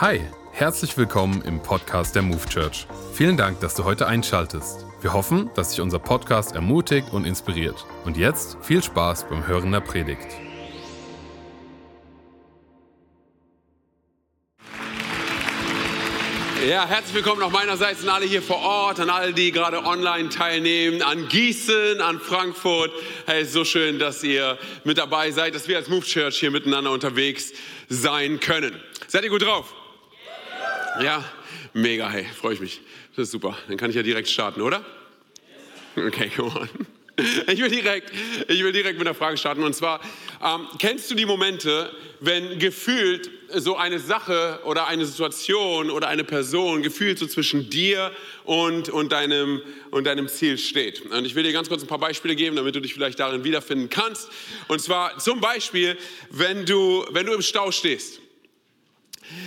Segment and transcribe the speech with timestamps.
[0.00, 0.20] Hi,
[0.50, 2.88] herzlich willkommen im Podcast der Move Church.
[3.12, 4.84] Vielen Dank, dass du heute einschaltest.
[5.00, 7.86] Wir hoffen, dass sich unser Podcast ermutigt und inspiriert.
[8.04, 10.26] Und jetzt viel Spaß beim Hören der Predigt.
[16.68, 20.28] Ja, herzlich willkommen auch meinerseits an alle hier vor Ort, an alle, die gerade online
[20.28, 22.90] teilnehmen, an Gießen, an Frankfurt.
[23.26, 26.90] Hey, so schön, dass ihr mit dabei seid, dass wir als Move Church hier miteinander
[26.90, 27.52] unterwegs
[27.88, 28.74] sein können.
[29.06, 29.72] Seid ihr gut drauf?
[31.00, 31.24] Ja,
[31.72, 32.80] mega, hey, freue ich mich.
[33.16, 33.56] Das ist super.
[33.68, 34.84] Dann kann ich ja direkt starten, oder?
[35.96, 36.68] Okay, come on.
[37.46, 38.12] Ich will direkt,
[38.48, 39.62] ich will direkt mit einer Frage starten.
[39.62, 40.00] Und zwar,
[40.42, 46.24] ähm, kennst du die Momente, wenn gefühlt so eine Sache oder eine Situation oder eine
[46.24, 48.10] Person gefühlt so zwischen dir
[48.44, 51.02] und, und, deinem, und deinem Ziel steht?
[51.02, 53.44] Und ich will dir ganz kurz ein paar Beispiele geben, damit du dich vielleicht darin
[53.44, 54.28] wiederfinden kannst.
[54.66, 55.96] Und zwar zum Beispiel,
[56.30, 58.20] wenn du, wenn du im Stau stehst.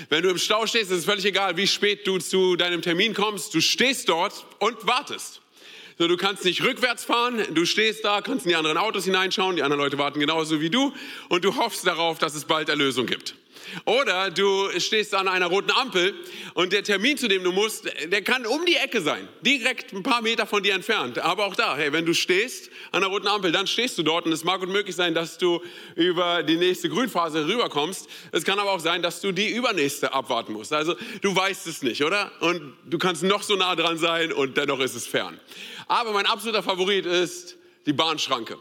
[0.10, 3.14] Wenn du im Stau stehst, ist es völlig egal, wie spät du zu deinem Termin
[3.14, 3.54] kommst.
[3.54, 5.42] Du stehst dort und wartest.
[6.00, 9.56] So, du kannst nicht rückwärts fahren, du stehst da, kannst in die anderen Autos hineinschauen,
[9.56, 10.94] die anderen Leute warten genauso wie du
[11.30, 13.34] und du hoffst darauf, dass es bald Erlösung gibt.
[13.86, 16.14] Oder du stehst an einer roten Ampel
[16.54, 20.04] und der Termin, zu dem du musst, der kann um die Ecke sein, direkt ein
[20.04, 21.20] paar Meter von dir entfernt.
[21.20, 24.26] Aber auch da, hey, wenn du stehst an der roten Ampel, dann stehst du dort
[24.26, 25.62] und es mag gut möglich sein, dass du
[25.96, 28.08] über die nächste Grünphase rüberkommst.
[28.32, 30.74] Es kann aber auch sein, dass du die übernächste abwarten musst.
[30.74, 32.32] Also du weißt es nicht, oder?
[32.42, 35.40] Und du kannst noch so nah dran sein und dennoch ist es fern.
[35.88, 38.58] Aber mein absoluter Favorit ist die Bahnschranke.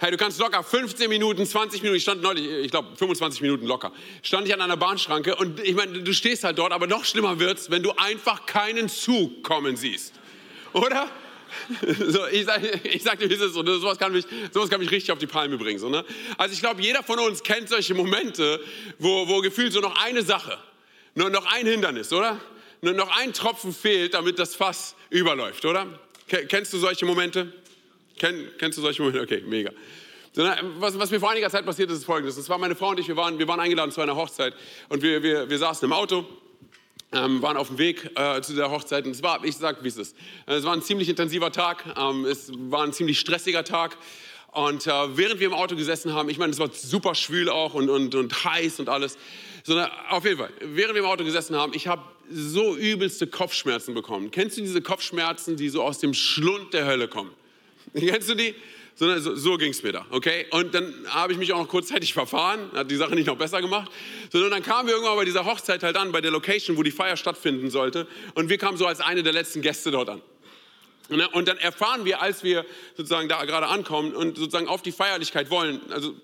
[0.00, 3.66] Hey, du kannst locker 15 Minuten, 20 Minuten, ich stand neulich, ich glaube 25 Minuten
[3.66, 3.90] locker,
[4.22, 7.40] stand ich an einer Bahnschranke und ich meine, du stehst halt dort, aber noch schlimmer
[7.40, 10.14] wird's, wenn du einfach keinen Zug kommen siehst.
[10.72, 11.10] Oder?
[11.80, 14.90] So, ich sag, ich sag dir, wie es ist, sowas kann, mich, sowas kann mich
[14.90, 15.78] richtig auf die Palme bringen.
[15.78, 16.04] So, ne?
[16.36, 18.60] Also ich glaube, jeder von uns kennt solche Momente,
[18.98, 20.58] wo, wo gefühlt so noch eine Sache,
[21.14, 22.38] nur noch ein Hindernis, oder?
[22.82, 25.86] Nur noch ein Tropfen fehlt, damit das Fass überläuft, oder?
[26.26, 27.50] Kennst du solche Momente?
[28.18, 29.22] Kenn, kennst du solche Momente?
[29.22, 29.70] Okay, mega.
[30.78, 32.36] Was, was, mir vor einiger Zeit passiert ist, ist folgendes.
[32.36, 34.54] Das war meine Frau und ich, wir waren, wir waren eingeladen zu einer Hochzeit
[34.88, 36.26] und wir, wir, wir saßen im Auto,
[37.12, 39.88] ähm, waren auf dem Weg äh, zu der Hochzeit und es war, ich sag, wie
[39.88, 40.16] es ist.
[40.46, 43.96] Es war ein ziemlich intensiver Tag, ähm, es war ein ziemlich stressiger Tag
[44.52, 47.74] und äh, während wir im Auto gesessen haben, ich meine, es war super schwül auch
[47.74, 49.18] und, und, und heiß und alles,
[49.64, 53.94] sondern auf jeden Fall, während wir im Auto gesessen haben, ich habe so übelste Kopfschmerzen
[53.94, 54.30] bekommen.
[54.30, 57.32] Kennst du diese Kopfschmerzen, die so aus dem Schlund der Hölle kommen?
[57.98, 58.54] Kennst du die?
[58.94, 60.46] So, so, so ging es mir da, okay?
[60.50, 63.60] Und dann habe ich mich auch noch kurzzeitig verfahren, hat die Sache nicht noch besser
[63.60, 63.92] gemacht.
[64.32, 66.90] Sondern dann kamen wir irgendwann bei dieser Hochzeit halt an, bei der Location, wo die
[66.90, 68.08] Feier stattfinden sollte.
[68.34, 70.20] Und wir kamen so als eine der letzten Gäste dort an.
[71.32, 72.66] Und dann erfahren wir, als wir
[72.96, 76.14] sozusagen da gerade ankommen und sozusagen auf die Feierlichkeit wollen, also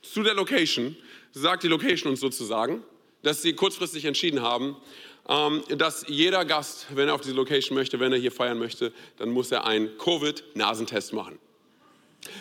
[0.00, 0.96] zu der Location,
[1.32, 2.84] sagt die Location uns sozusagen,
[3.22, 4.76] dass sie kurzfristig entschieden haben,
[5.26, 9.30] dass jeder Gast, wenn er auf diese Location möchte, wenn er hier feiern möchte, dann
[9.30, 11.38] muss er einen Covid-Nasentest machen.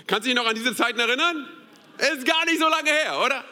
[0.08, 1.48] Kannst du dich noch an diese Zeiten erinnern?
[1.98, 3.46] Ist gar nicht so lange her, oder?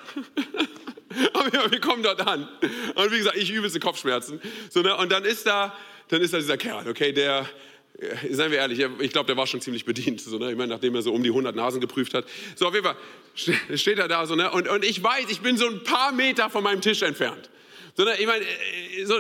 [1.33, 2.47] Aber wir kommen dort an.
[2.95, 4.41] Und wie gesagt, ich übelste Kopfschmerzen.
[4.69, 4.95] So, ne?
[4.97, 5.75] Und dann ist da,
[6.07, 7.47] dann ist da dieser Kerl, okay, der,
[7.99, 10.21] äh, seien wir ehrlich, ich glaube, der war schon ziemlich bedient.
[10.21, 10.51] So, ne?
[10.51, 12.25] Ich meine, nachdem er so um die 100 Nasen geprüft hat.
[12.55, 12.97] So, auf jeden Fall
[13.77, 14.51] steht er da so, ne?
[14.51, 17.49] Und, und ich weiß, ich bin so ein paar Meter von meinem Tisch entfernt.
[17.95, 19.15] Sondern ich meine, äh, so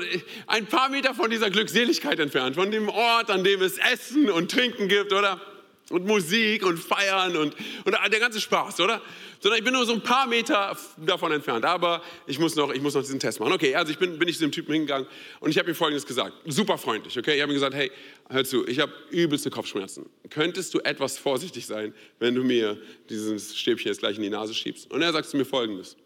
[0.47, 4.51] ein paar Meter von dieser Glückseligkeit entfernt, von dem Ort, an dem es Essen und
[4.51, 5.41] Trinken gibt, oder?
[5.89, 9.01] Und Musik und Feiern und, und der ganze Spaß, oder?
[9.41, 11.65] Sondern ich bin nur so ein paar Meter davon entfernt.
[11.65, 13.51] Aber ich muss noch, ich muss noch diesen Test machen.
[13.51, 15.05] Okay, also ich bin, bin ich zu dem Typen hingegangen
[15.41, 16.33] und ich habe ihm Folgendes gesagt.
[16.45, 17.35] Super freundlich, okay?
[17.35, 17.91] Ich habe ihm gesagt, hey,
[18.29, 20.09] hör zu, ich habe übelste Kopfschmerzen.
[20.29, 22.77] Könntest du etwas vorsichtig sein, wenn du mir
[23.09, 24.89] dieses Stäbchen jetzt gleich in die Nase schiebst?
[24.91, 25.97] Und er sagt zu mir Folgendes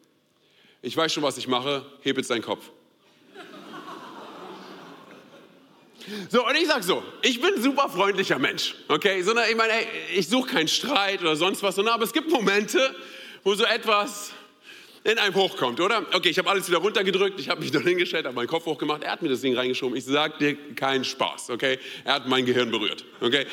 [0.85, 2.63] ich weiß schon, was ich mache, heb jetzt deinen Kopf.
[6.29, 9.24] So, und ich sag so, ich bin ein super freundlicher Mensch, okay?
[9.24, 12.29] Sondern ich meine, ey, ich suche keinen Streit oder sonst was, sondern, aber es gibt
[12.29, 12.95] Momente,
[13.44, 14.31] wo so etwas
[15.03, 16.06] in einem hochkommt, oder?
[16.13, 19.04] Okay, ich habe alles wieder runtergedrückt, ich habe mich dann hingestellt, habe meinen Kopf hochgemacht,
[19.04, 19.98] er hat mir das Ding reingeschoben.
[19.98, 21.80] Ich sag dir keinen Spaß, okay?
[22.04, 23.48] Er hat mein Gehirn berührt, okay?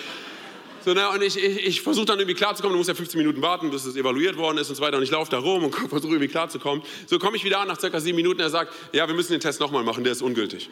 [0.85, 3.41] So, na, und ich, ich, ich versuche dann irgendwie klarzukommen, du musst ja 15 Minuten
[3.41, 4.97] warten, bis es evaluiert worden ist und so weiter.
[4.97, 6.83] Und ich laufe da rum und versuche irgendwie klarzukommen.
[7.07, 8.41] So komme ich wieder an nach circa sieben Minuten.
[8.41, 10.71] Er sagt, ja, wir müssen den Test nochmal machen, der ist ungültig.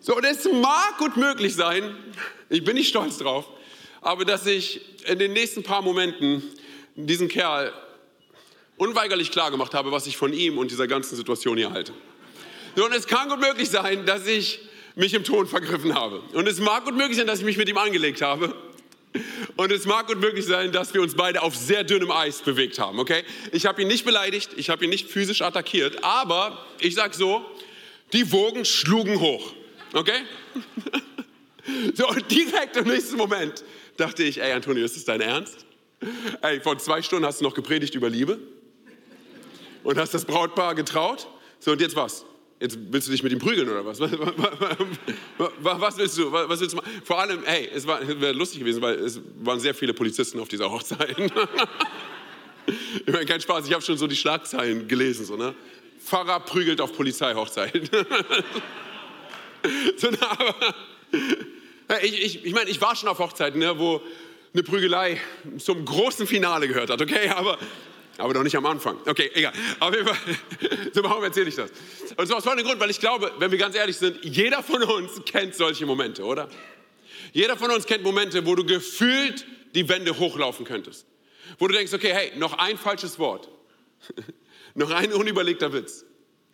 [0.00, 1.96] So, und es mag gut möglich sein,
[2.48, 3.48] ich bin nicht stolz drauf,
[4.02, 6.44] aber dass ich in den nächsten paar Momenten
[6.94, 7.72] diesen Kerl
[8.76, 11.92] unweigerlich klar gemacht habe, was ich von ihm und dieser ganzen Situation hier halte.
[12.76, 14.60] So, und es kann gut möglich sein, dass ich
[14.96, 16.20] mich im Ton vergriffen habe.
[16.32, 18.54] Und es mag gut möglich sein, dass ich mich mit ihm angelegt habe.
[19.56, 22.78] Und es mag gut möglich sein, dass wir uns beide auf sehr dünnem Eis bewegt
[22.78, 23.22] haben, okay?
[23.52, 27.44] Ich habe ihn nicht beleidigt, ich habe ihn nicht physisch attackiert, aber ich sag so,
[28.12, 29.54] die Wogen schlugen hoch,
[29.92, 30.22] okay?
[31.94, 33.64] So, und direkt im nächsten Moment
[33.96, 35.66] dachte ich, ey Antonio, ist das dein Ernst?
[36.40, 38.38] Ey, vor zwei Stunden hast du noch gepredigt über Liebe
[39.82, 41.26] und hast das Brautpaar getraut.
[41.58, 42.24] So, und jetzt was?
[42.58, 44.00] Jetzt willst du dich mit ihm prügeln oder was?
[45.60, 46.32] Was, willst du?
[46.32, 46.80] Was willst du?
[47.04, 50.70] Vor allem, hey, es wäre lustig gewesen, weil es waren sehr viele Polizisten auf dieser
[50.70, 51.14] Hochzeit.
[53.06, 55.26] ich meine, kein Spaß, ich habe schon so die Schlagzeilen gelesen.
[55.26, 55.54] So, ne?
[56.02, 57.90] Pfarrer prügelt auf Polizeihochzeit.
[59.96, 60.54] so, aber,
[62.02, 64.00] ich, ich, ich meine, ich war schon auf Hochzeiten, ne, wo
[64.54, 65.20] eine Prügelei
[65.58, 67.28] zum großen Finale gehört hat, okay?
[67.28, 67.58] Aber,
[68.18, 68.98] aber doch nicht am Anfang.
[69.06, 69.52] Okay, egal.
[69.80, 70.16] Auf jeden Fall,
[70.92, 71.70] so warum erzähle ich das?
[72.16, 74.82] Und zwar aus folgendem Grund, weil ich glaube, wenn wir ganz ehrlich sind, jeder von
[74.82, 76.48] uns kennt solche Momente, oder?
[77.32, 81.06] Jeder von uns kennt Momente, wo du gefühlt die Wände hochlaufen könntest.
[81.58, 83.48] Wo du denkst, okay, hey, noch ein falsches Wort.
[84.74, 86.04] noch ein unüberlegter Witz.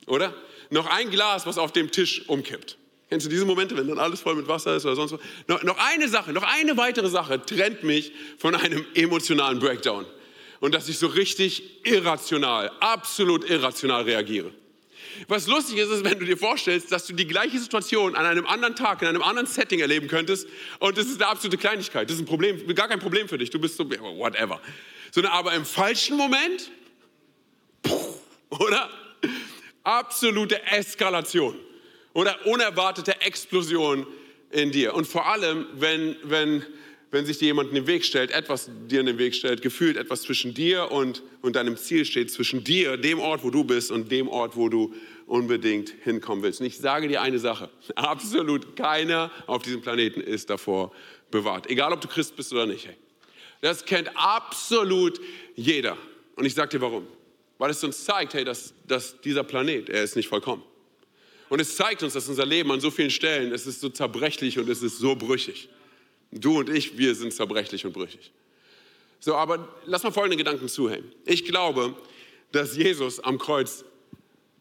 [0.07, 0.35] Oder?
[0.71, 2.79] Noch ein Glas, was auf dem Tisch umkippt.
[3.09, 5.21] Kennst du diese Momente, wenn dann alles voll mit Wasser ist oder sonst was?
[5.47, 10.07] Noch, noch eine Sache, noch eine weitere Sache trennt mich von einem emotionalen Breakdown.
[10.63, 14.53] Und dass ich so richtig irrational, absolut irrational reagiere.
[15.27, 18.47] Was lustig ist, ist, wenn du dir vorstellst, dass du die gleiche Situation an einem
[18.47, 20.47] anderen Tag, in einem anderen Setting erleben könntest
[20.79, 22.09] und das ist eine absolute Kleinigkeit.
[22.09, 23.51] Das ist ein Problem, gar kein Problem für dich.
[23.51, 24.61] Du bist so, whatever.
[25.11, 26.71] So, aber im falschen Moment,
[28.51, 28.89] oder?
[29.83, 31.59] Absolute Eskalation
[32.13, 34.07] oder unerwartete Explosion
[34.53, 34.95] in dir.
[34.95, 36.65] Und vor allem, wenn, wenn,
[37.13, 39.99] wenn sich dir jemand in den Weg stellt, etwas dir in den Weg stellt, gefühlt
[39.99, 43.91] etwas zwischen dir und, und deinem Ziel steht, zwischen dir, dem Ort, wo du bist
[43.91, 44.95] und dem Ort, wo du
[45.27, 46.61] unbedingt hinkommen willst.
[46.61, 50.91] Und ich sage dir eine Sache, absolut keiner auf diesem Planeten ist davor
[51.31, 51.69] bewahrt.
[51.69, 52.89] Egal, ob du Christ bist oder nicht.
[53.61, 55.21] Das kennt absolut
[55.55, 55.99] jeder.
[56.37, 57.07] Und ich sage dir warum.
[57.59, 60.63] Weil es uns zeigt, hey, dass, dass dieser Planet, er ist nicht vollkommen.
[61.51, 64.59] Und es zeigt uns, dass unser Leben an so vielen Stellen, es ist so zerbrechlich
[64.59, 65.69] und es ist so brüchig.
[66.33, 68.33] Du und ich, wir sind zerbrechlich und brüchig.
[69.21, 71.13] So, aber lass mal folgende Gedanken zuhängen.
[71.27, 71.95] Ich glaube,
[72.51, 73.85] dass Jesus am Kreuz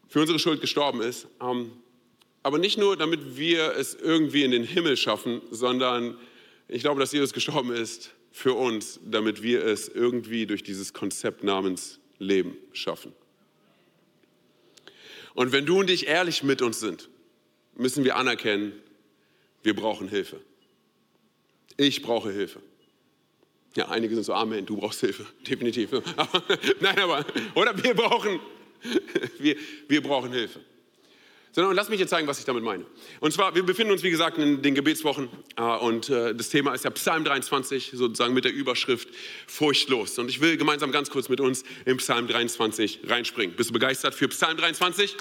[0.08, 1.72] für unsere Schuld gestorben ist, ähm,
[2.42, 6.16] aber nicht nur, damit wir es irgendwie in den Himmel schaffen, sondern
[6.68, 11.44] ich glaube, dass Jesus gestorben ist für uns, damit wir es irgendwie durch dieses Konzept
[11.44, 13.12] namens Leben schaffen.
[15.34, 17.08] Und wenn du und ich ehrlich mit uns sind,
[17.74, 18.72] müssen wir anerkennen,
[19.62, 20.40] wir brauchen Hilfe.
[21.82, 22.60] Ich brauche Hilfe.
[23.74, 25.92] Ja, einige sind so, Amen, du brauchst Hilfe, definitiv.
[26.16, 26.42] Aber,
[26.80, 27.24] nein, aber,
[27.54, 28.38] oder wir brauchen,
[29.38, 29.56] wir,
[29.88, 30.60] wir brauchen Hilfe
[31.52, 32.84] sondern lass mich jetzt zeigen, was ich damit meine.
[33.20, 36.74] Und zwar, wir befinden uns, wie gesagt, in den Gebetswochen äh, und äh, das Thema
[36.74, 39.08] ist ja Psalm 23, sozusagen mit der Überschrift
[39.46, 40.18] Furchtlos.
[40.18, 43.54] Und ich will gemeinsam ganz kurz mit uns im Psalm 23 reinspringen.
[43.54, 45.14] Bist du begeistert für Psalm 23?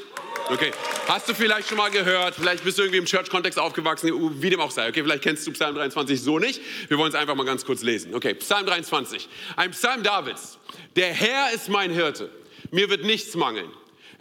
[0.49, 0.71] Okay.
[1.07, 4.09] Hast du vielleicht schon mal gehört, vielleicht bist du irgendwie im Church-Kontext aufgewachsen,
[4.41, 4.87] wie dem auch sei.
[4.87, 6.61] Okay, vielleicht kennst du Psalm 23 so nicht.
[6.87, 8.15] Wir wollen es einfach mal ganz kurz lesen.
[8.15, 9.27] Okay, Psalm 23.
[9.57, 10.57] Ein Psalm Davids.
[10.95, 12.29] Der Herr ist mein Hirte.
[12.71, 13.69] Mir wird nichts mangeln.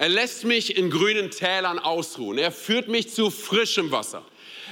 [0.00, 2.38] Er lässt mich in grünen Tälern ausruhen.
[2.38, 4.25] Er führt mich zu frischem Wasser.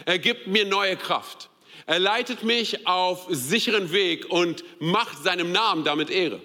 [0.07, 1.51] Er gibt mir neue Kraft.
[1.85, 6.41] Er leitet mich auf sicheren Weg und macht seinem Namen damit Ehre.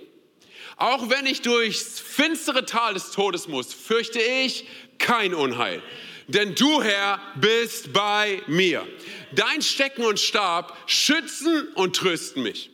[0.75, 4.65] Auch wenn ich durchs finstere Tal des Todes muss, fürchte ich
[4.97, 5.81] kein Unheil.
[6.27, 8.85] Denn du, Herr, bist bei mir.
[9.31, 12.72] Dein Stecken und Stab schützen und trösten mich.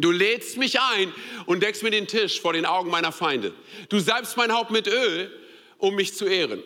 [0.00, 1.12] Du lädst mich ein
[1.46, 3.52] und deckst mir den Tisch vor den Augen meiner Feinde.
[3.88, 5.30] Du salbst mein Haupt mit Öl,
[5.78, 6.62] um mich zu ehren.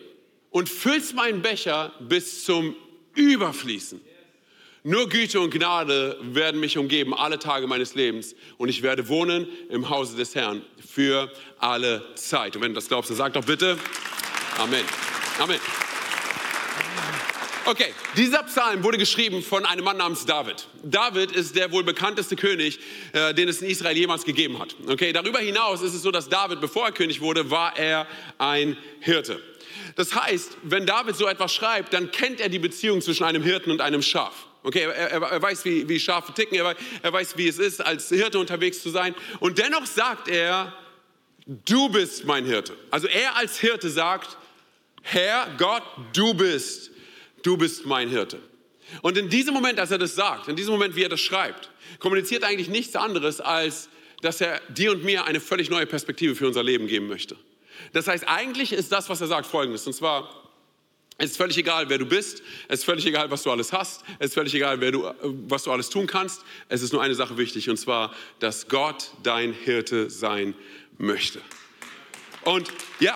[0.51, 2.75] Und füllst meinen Becher bis zum
[3.13, 4.01] Überfließen.
[4.83, 8.35] Nur Güte und Gnade werden mich umgeben alle Tage meines Lebens.
[8.57, 12.55] Und ich werde wohnen im Hause des Herrn für alle Zeit.
[12.55, 13.77] Und wenn du das glaubst, dann sag doch bitte
[14.57, 14.85] Amen.
[15.39, 15.59] Amen.
[17.67, 20.67] Okay, dieser Psalm wurde geschrieben von einem Mann namens David.
[20.83, 22.79] David ist der wohl bekannteste König,
[23.11, 24.75] äh, den es in Israel jemals gegeben hat.
[24.87, 28.05] Okay, darüber hinaus ist es so, dass David, bevor er König wurde, war er
[28.37, 29.41] ein Hirte.
[29.95, 33.71] Das heißt, wenn David so etwas schreibt, dann kennt er die Beziehung zwischen einem Hirten
[33.71, 34.45] und einem Schaf.
[34.61, 38.09] Okay, er, er, weiß, wie, wie Schafe ticken, er, er weiß, wie es ist, als
[38.09, 39.15] Hirte unterwegs zu sein.
[39.39, 40.71] Und dennoch sagt er,
[41.47, 42.77] du bist mein Hirte.
[42.91, 44.37] Also er als Hirte sagt,
[45.01, 46.91] Herr Gott, du bist
[47.45, 48.39] du bist mein Hirte.
[49.01, 51.69] Und in diesem Moment, als er das sagt, in diesem Moment, wie er das schreibt,
[51.99, 53.89] kommuniziert eigentlich nichts anderes, als
[54.21, 57.35] dass er dir und mir eine völlig neue Perspektive für unser Leben geben möchte.
[57.93, 59.85] Das heißt, eigentlich ist das, was er sagt, folgendes.
[59.85, 60.29] Und zwar,
[61.17, 62.43] Es ist völlig egal, wer du bist.
[62.67, 64.03] Es ist völlig egal, was du alles hast.
[64.19, 65.09] Es ist völlig egal, du,
[65.47, 66.43] was du alles tun kannst.
[66.67, 70.55] Es ist nur eine Sache wichtig, und zwar, dass Gott dein Hirte sein
[70.97, 71.41] möchte.
[72.43, 73.15] Und ja,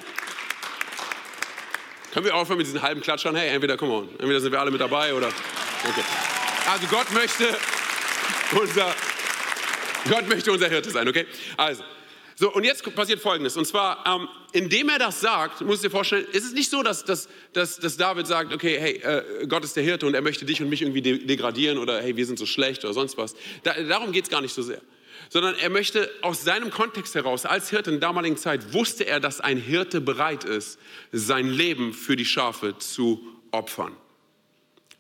[2.14, 3.36] können wir aufhören mit diesen halben Klatschern?
[3.36, 5.28] Hey, entweder, come on, entweder sind wir alle mit dabei oder.
[5.28, 6.04] Okay.
[6.72, 7.46] Also Gott möchte
[8.60, 8.96] unser,
[10.10, 11.26] Gott möchte unser Hirte sein, okay?
[11.58, 11.84] Also,
[12.36, 13.58] so, und jetzt passiert Folgendes.
[13.58, 16.82] Und zwar, ähm, indem er das sagt, muss du dir vorstellen, ist es nicht so,
[16.84, 20.22] dass, dass, dass, dass David sagt, okay, hey, äh, Gott ist der Hirte und er
[20.22, 23.18] möchte dich und mich irgendwie de degradieren oder hey, wir sind so schlecht oder sonst
[23.18, 23.36] was.
[23.64, 24.80] Da, darum geht es gar nicht so sehr.
[25.30, 29.20] Sondern er möchte aus seinem Kontext heraus, als Hirte in der damaligen Zeit, wusste er,
[29.20, 30.80] dass ein Hirte bereit ist,
[31.12, 33.22] sein Leben für die Schafe zu
[33.52, 33.96] opfern.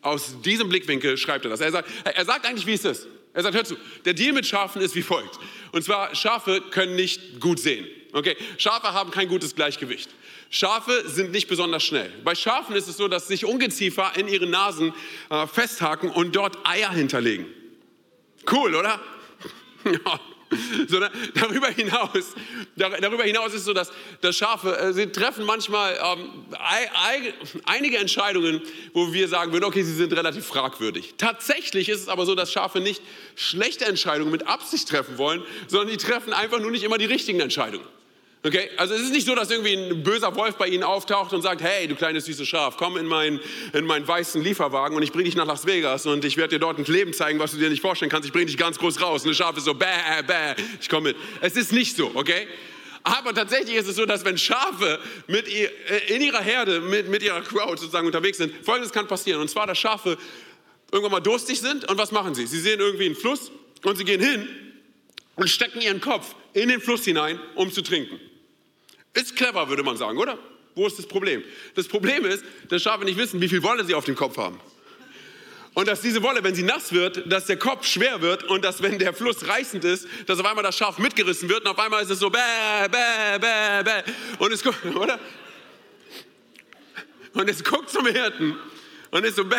[0.01, 1.61] Aus diesem Blickwinkel schreibt er das.
[1.61, 3.07] Er sagt, er sagt eigentlich, wie es ist.
[3.33, 5.39] Er sagt, hör zu, der Deal mit Schafen ist wie folgt.
[5.71, 7.87] Und zwar, Schafe können nicht gut sehen.
[8.11, 10.09] Okay, Schafe haben kein gutes Gleichgewicht.
[10.49, 12.11] Schafe sind nicht besonders schnell.
[12.23, 14.93] Bei Schafen ist es so, dass sich Ungeziefer in ihren Nasen
[15.29, 17.45] äh, festhaken und dort Eier hinterlegen.
[18.51, 18.99] Cool, oder?
[20.87, 22.33] sondern darüber hinaus,
[22.75, 26.45] darüber hinaus ist so, dass, dass Schafe, äh, sie treffen manchmal ähm,
[27.65, 28.61] einige Entscheidungen,
[28.93, 31.15] wo wir sagen würden, okay, sie sind relativ fragwürdig.
[31.17, 33.01] Tatsächlich ist es aber so, dass Schafe nicht
[33.35, 37.39] schlechte Entscheidungen mit Absicht treffen wollen, sondern die treffen einfach nur nicht immer die richtigen
[37.39, 37.85] Entscheidungen.
[38.41, 41.41] Okay, also es ist nicht so, dass irgendwie ein böser Wolf bei Ihnen auftaucht und
[41.41, 43.41] sagt, hey, du kleines süßes Schaf, komm in meinen,
[43.73, 46.59] in meinen weißen Lieferwagen und ich bringe dich nach Las Vegas und ich werde dir
[46.59, 48.25] dort ein Leben zeigen, was du dir nicht vorstellen kannst.
[48.25, 49.23] Ich bringe dich ganz groß raus.
[49.23, 49.85] Und das Schaf ist so, bäh,
[50.25, 51.17] bäh, ich komme mit.
[51.41, 52.47] Es ist nicht so, okay?
[53.03, 57.09] Aber tatsächlich ist es so, dass wenn Schafe mit ihr, äh, in ihrer Herde, mit,
[57.09, 59.41] mit ihrer Crowd sozusagen unterwegs sind, Folgendes kann passieren.
[59.41, 60.17] Und zwar, dass Schafe
[60.93, 62.47] irgendwann mal durstig sind und was machen sie?
[62.47, 63.51] Sie sehen irgendwie einen Fluss
[63.83, 64.47] und sie gehen hin
[65.35, 68.17] und stecken ihren Kopf in den Fluss hinein, um zu trinken.
[69.19, 70.37] Ist clever, würde man sagen, oder?
[70.75, 71.43] Wo ist das Problem?
[71.75, 74.59] Das Problem ist, dass Schafe nicht wissen, wie viel Wolle sie auf dem Kopf haben.
[75.73, 78.81] Und dass diese Wolle, wenn sie nass wird, dass der Kopf schwer wird und dass,
[78.81, 82.01] wenn der Fluss reißend ist, dass auf einmal das Schaf mitgerissen wird und auf einmal
[82.01, 82.39] ist es so bäh,
[82.89, 84.11] bäh, bäh, bäh.
[84.39, 85.19] Und es guckt, oder?
[87.33, 88.57] Und es guckt zum Hirten
[89.11, 89.57] und ist so bäh.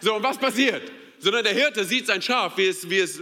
[0.00, 0.90] So, und was passiert?
[1.18, 3.20] Sondern der Hirte sieht sein Schaf, wie es, wie es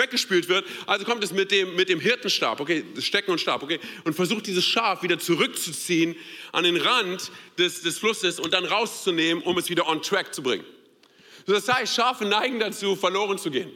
[0.00, 0.64] weggespült wird.
[0.86, 4.46] Also kommt es mit dem, mit dem Hirtenstab, okay, Stecken und Stab, okay, und versucht
[4.46, 6.16] dieses Schaf wieder zurückzuziehen
[6.52, 10.42] an den Rand des, des Flusses und dann rauszunehmen, um es wieder on track zu
[10.42, 10.64] bringen.
[11.46, 13.70] Das heißt, Schafe neigen dazu, verloren zu gehen.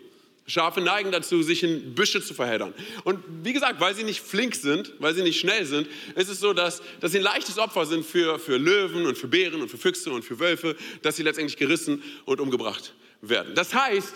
[0.46, 2.74] Schafe neigen dazu, sich in Büsche zu verheddern.
[3.04, 6.38] Und wie gesagt, weil sie nicht flink sind, weil sie nicht schnell sind, ist es
[6.38, 9.70] so, dass, dass sie ein leichtes Opfer sind für, für Löwen und für Bären und
[9.70, 13.54] für Füchse und für Wölfe, dass sie letztendlich gerissen und umgebracht werden.
[13.54, 14.12] Das heißt,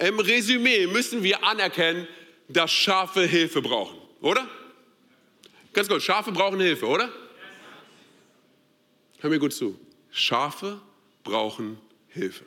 [0.00, 2.08] im Resümee müssen wir anerkennen,
[2.48, 4.48] dass Schafe Hilfe brauchen, oder?
[5.72, 7.12] Ganz kurz, Schafe brauchen Hilfe, oder?
[9.20, 9.78] Hör mir gut zu.
[10.10, 10.80] Schafe
[11.22, 11.78] brauchen
[12.08, 12.44] Hilfe.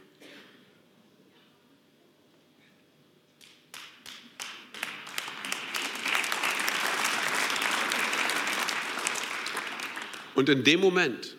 [10.36, 11.38] Und in dem Moment,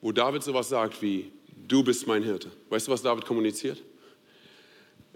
[0.00, 1.30] wo David sowas sagt wie,
[1.70, 2.50] du bist mein Hirte.
[2.68, 3.82] Weißt du, was David kommuniziert?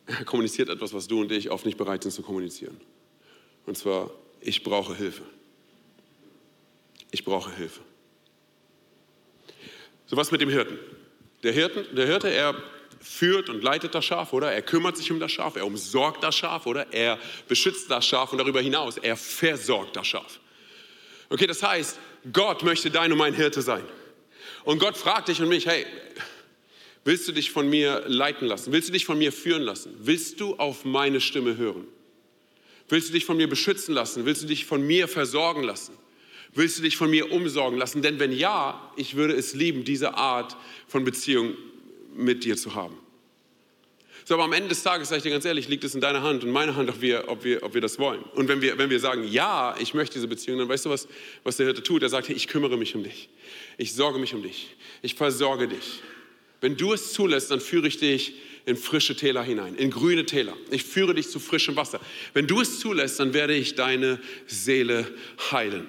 [0.06, 2.80] Er kommuniziert etwas, was du und ich oft nicht bereit sind zu kommunizieren.
[3.66, 5.22] Und zwar, ich brauche Hilfe.
[7.10, 7.80] Ich brauche Hilfe.
[10.06, 10.78] So was mit dem Hirten.
[11.42, 12.54] Der, Hirten, der Hirte, er
[13.00, 14.52] führt und leitet das Schaf, oder?
[14.52, 16.92] Er kümmert sich um das Schaf, er umsorgt das Schaf, oder?
[16.92, 17.18] Er
[17.48, 20.40] beschützt das Schaf und darüber hinaus, er versorgt das Schaf.
[21.30, 21.98] Okay, das heißt,
[22.32, 23.84] Gott möchte dein und mein Hirte sein.
[24.64, 25.86] Und Gott fragt dich und mich, hey,
[27.04, 28.72] Willst du dich von mir leiten lassen?
[28.72, 29.94] Willst du dich von mir führen lassen?
[29.98, 31.86] Willst du auf meine Stimme hören?
[32.88, 34.24] Willst du dich von mir beschützen lassen?
[34.24, 35.92] Willst du dich von mir versorgen lassen?
[36.54, 38.00] Willst du dich von mir umsorgen lassen?
[38.00, 40.56] Denn wenn ja, ich würde es lieben, diese Art
[40.86, 41.54] von Beziehung
[42.14, 42.96] mit dir zu haben.
[44.26, 46.22] So, aber am Ende des Tages, sage ich dir ganz ehrlich, liegt es in deiner
[46.22, 48.22] Hand und meiner Hand, ob wir, ob wir, ob wir das wollen.
[48.34, 51.08] Und wenn wir, wenn wir sagen, ja, ich möchte diese Beziehung, dann weißt du, was,
[51.42, 52.02] was der Hirte tut?
[52.02, 53.28] Er sagt, hey, ich kümmere mich um dich.
[53.76, 54.74] Ich sorge mich um dich.
[55.02, 56.00] Ich versorge dich.
[56.64, 60.56] Wenn du es zulässt, dann führe ich dich in frische Täler hinein, in grüne Täler.
[60.70, 62.00] Ich führe dich zu frischem Wasser.
[62.32, 65.06] Wenn du es zulässt, dann werde ich deine Seele
[65.52, 65.86] heilen.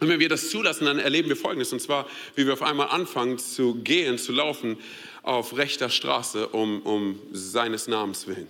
[0.00, 2.88] Und wenn wir das zulassen, dann erleben wir Folgendes, und zwar, wie wir auf einmal
[2.88, 4.78] anfangen zu gehen, zu laufen
[5.22, 8.48] auf rechter Straße um, um seines Namens willen.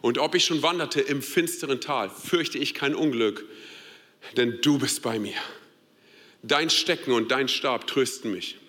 [0.00, 3.44] Und ob ich schon wanderte im finsteren Tal, fürchte ich kein Unglück,
[4.36, 5.34] denn du bist bei mir.
[6.44, 8.59] Dein Stecken und dein Stab trösten mich.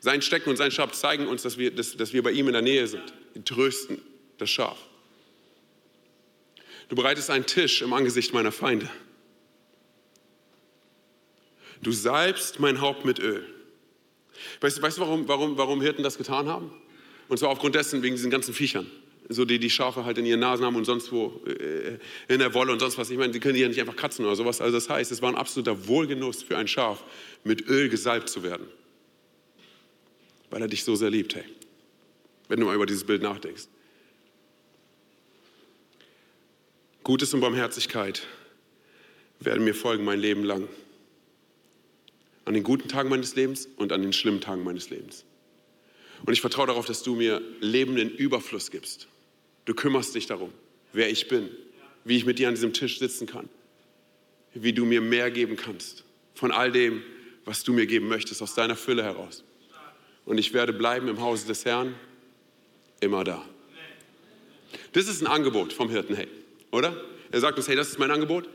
[0.00, 2.52] Sein Stecken und sein Schaf zeigen uns, dass wir, dass, dass wir bei ihm in
[2.52, 3.12] der Nähe sind.
[3.34, 4.00] Die trösten
[4.38, 4.78] das Schaf.
[6.88, 8.88] Du bereitest einen Tisch im Angesicht meiner Feinde.
[11.82, 13.44] Du salbst mein Haupt mit Öl.
[14.60, 16.70] Weißt, weißt du, warum, warum, warum Hirten das getan haben?
[17.28, 18.86] Und zwar aufgrund dessen, wegen diesen ganzen Viechern.
[19.28, 21.98] So die die Schafe halt in ihren Nasen haben und sonst wo, äh,
[22.28, 23.10] in der Wolle und sonst was.
[23.10, 24.60] Ich meine, die können ja nicht einfach katzen oder sowas.
[24.60, 27.02] Also das heißt, es war ein absoluter Wohlgenuss für ein Schaf,
[27.42, 28.68] mit Öl gesalbt zu werden.
[30.50, 31.44] Weil er dich so sehr liebt, hey.
[32.48, 33.68] Wenn du mal über dieses Bild nachdenkst.
[37.02, 38.26] Gutes und Barmherzigkeit
[39.40, 40.68] werden mir folgen mein Leben lang.
[42.44, 45.24] An den guten Tagen meines Lebens und an den schlimmen Tagen meines Lebens.
[46.24, 49.08] Und ich vertraue darauf, dass du mir Leben in Überfluss gibst.
[49.64, 50.52] Du kümmerst dich darum,
[50.92, 51.50] wer ich bin,
[52.04, 53.48] wie ich mit dir an diesem Tisch sitzen kann,
[54.54, 57.02] wie du mir mehr geben kannst von all dem,
[57.44, 59.42] was du mir geben möchtest, aus deiner Fülle heraus.
[60.26, 61.94] Und ich werde bleiben im Hause des Herrn,
[63.00, 63.42] immer da.
[64.92, 66.28] Das ist ein Angebot vom Hirten, hey,
[66.70, 66.94] oder?
[67.30, 68.48] Er sagt uns, hey, das ist mein Angebot.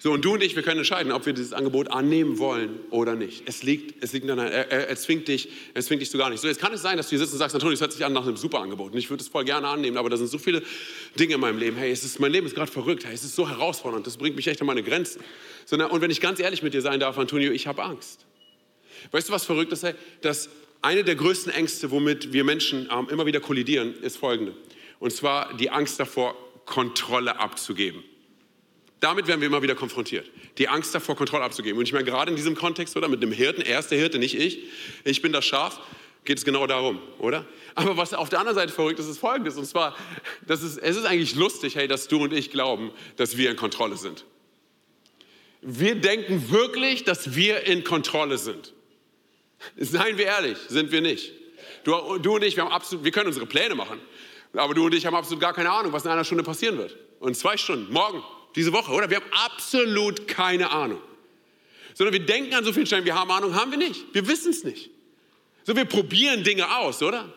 [0.00, 3.16] So, und du und ich, wir können entscheiden, ob wir dieses Angebot annehmen wollen oder
[3.16, 3.42] nicht.
[3.46, 6.30] Es liegt, es liegt daran, er, er, er, zwingt dich, er zwingt dich so gar
[6.30, 6.40] nicht.
[6.40, 8.04] So, jetzt kann es sein, dass du hier sitzt und sagst, natürlich, es hört sich
[8.04, 8.92] an nach einem super Angebot.
[8.92, 10.62] Und ich würde es voll gerne annehmen, aber da sind so viele
[11.18, 11.76] Dinge in meinem Leben.
[11.76, 13.06] Hey, es ist, mein Leben ist gerade verrückt.
[13.06, 14.06] Hey, es ist so herausfordernd.
[14.06, 15.20] Das bringt mich echt an meine Grenzen.
[15.66, 18.24] So, und wenn ich ganz ehrlich mit dir sein darf, Antonio, ich habe Angst.
[19.10, 19.82] Weißt du, was verrückt ist?
[19.82, 19.94] Hey?
[20.20, 20.48] Dass
[20.82, 24.54] eine der größten Ängste, womit wir Menschen ähm, immer wieder kollidieren, ist folgende.
[24.98, 28.04] Und zwar die Angst davor, Kontrolle abzugeben.
[29.00, 30.30] Damit werden wir immer wieder konfrontiert.
[30.58, 31.78] Die Angst davor, Kontrolle abzugeben.
[31.78, 33.08] Und ich meine, gerade in diesem Kontext, oder?
[33.08, 34.64] Mit dem Hirten, er ist der Hirte, nicht ich.
[35.04, 35.80] Ich bin das Schaf.
[36.24, 37.46] Geht es genau darum, oder?
[37.74, 39.56] Aber was auf der anderen Seite verrückt ist, ist Folgendes.
[39.56, 39.96] Und zwar,
[40.46, 43.56] das ist, es ist eigentlich lustig, hey, dass du und ich glauben, dass wir in
[43.56, 44.24] Kontrolle sind.
[45.62, 48.74] Wir denken wirklich, dass wir in Kontrolle sind.
[49.76, 51.32] Seien wir ehrlich, sind wir nicht.
[51.84, 54.00] Du, du und ich, wir, haben absolut, wir können unsere Pläne machen.
[54.54, 56.96] Aber du und ich haben absolut gar keine Ahnung, was in einer Stunde passieren wird.
[57.20, 58.22] Und zwei Stunden, morgen,
[58.56, 59.10] diese Woche, oder?
[59.10, 61.00] Wir haben absolut keine Ahnung.
[61.94, 64.14] Sondern wir denken an so vielen Stellen, wir haben Ahnung, haben wir nicht.
[64.14, 64.90] Wir wissen es nicht.
[65.64, 67.32] So, wir probieren Dinge aus, oder?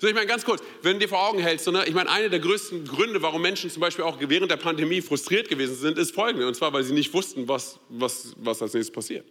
[0.00, 2.28] So, ich meine, ganz kurz, wenn du dir vor Augen hältst, ne, ich meine, einer
[2.28, 6.14] der größten Gründe, warum Menschen zum Beispiel auch während der Pandemie frustriert gewesen sind, ist
[6.14, 6.46] folgende.
[6.46, 9.26] Und zwar, weil sie nicht wussten, was, was, was als nächstes passiert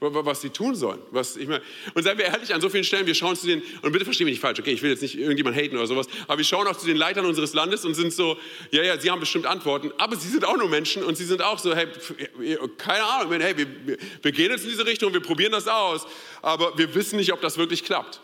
[0.00, 1.00] was sie tun sollen.
[1.10, 1.62] Was, ich meine,
[1.94, 4.24] und seien wir ehrlich, an so vielen Stellen, wir schauen zu den, und bitte verstehen
[4.24, 6.66] mich nicht falsch, okay, ich will jetzt nicht irgendjemand haten oder sowas, aber wir schauen
[6.66, 8.38] auch zu den Leitern unseres Landes und sind so,
[8.70, 11.42] ja, ja, sie haben bestimmt Antworten, aber sie sind auch nur Menschen und sie sind
[11.42, 11.86] auch so, hey,
[12.78, 13.66] keine Ahnung, hey, wir,
[14.22, 16.06] wir gehen jetzt in diese Richtung, wir probieren das aus,
[16.40, 18.20] aber wir wissen nicht, ob das wirklich klappt.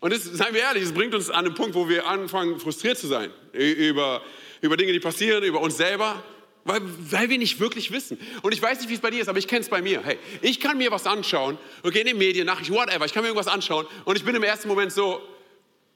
[0.00, 2.98] Und das, seien wir ehrlich, es bringt uns an den Punkt, wo wir anfangen, frustriert
[2.98, 4.22] zu sein über,
[4.60, 6.22] über Dinge, die passieren, über uns selber
[6.66, 8.18] weil, weil wir nicht wirklich wissen.
[8.42, 10.02] Und ich weiß nicht, wie es bei dir ist, aber ich kenne es bei mir.
[10.02, 13.28] Hey, ich kann mir was anschauen, okay, in den Medien, Nachrichten, whatever, ich kann mir
[13.28, 15.22] irgendwas anschauen und ich bin im ersten Moment so,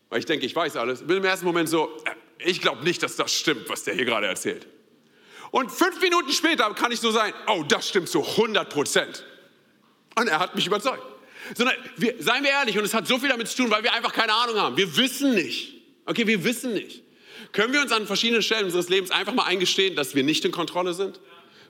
[0.09, 3.03] weil ich denke, ich weiß alles, bin im ersten Moment so, äh, ich glaube nicht,
[3.03, 4.67] dass das stimmt, was der hier gerade erzählt.
[5.51, 9.25] Und fünf Minuten später kann ich so sein, oh, das stimmt zu 100 Prozent.
[10.15, 11.03] Und er hat mich überzeugt.
[11.57, 13.93] Sondern, wir, seien wir ehrlich, und es hat so viel damit zu tun, weil wir
[13.93, 14.77] einfach keine Ahnung haben.
[14.77, 15.83] Wir wissen nicht.
[16.07, 17.03] Okay, wir wissen nicht.
[17.53, 20.53] Können wir uns an verschiedenen Stellen unseres Lebens einfach mal eingestehen, dass wir nicht in
[20.53, 21.21] Kontrolle sind?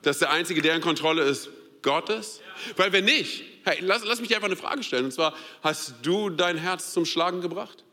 [0.01, 1.49] Dass der Einzige, der in Kontrolle ist,
[1.81, 2.41] Gott ist?
[2.75, 5.05] Weil wenn nicht, hey, lass, lass mich dir einfach eine Frage stellen.
[5.05, 7.83] Und zwar, hast du dein Herz zum Schlagen gebracht?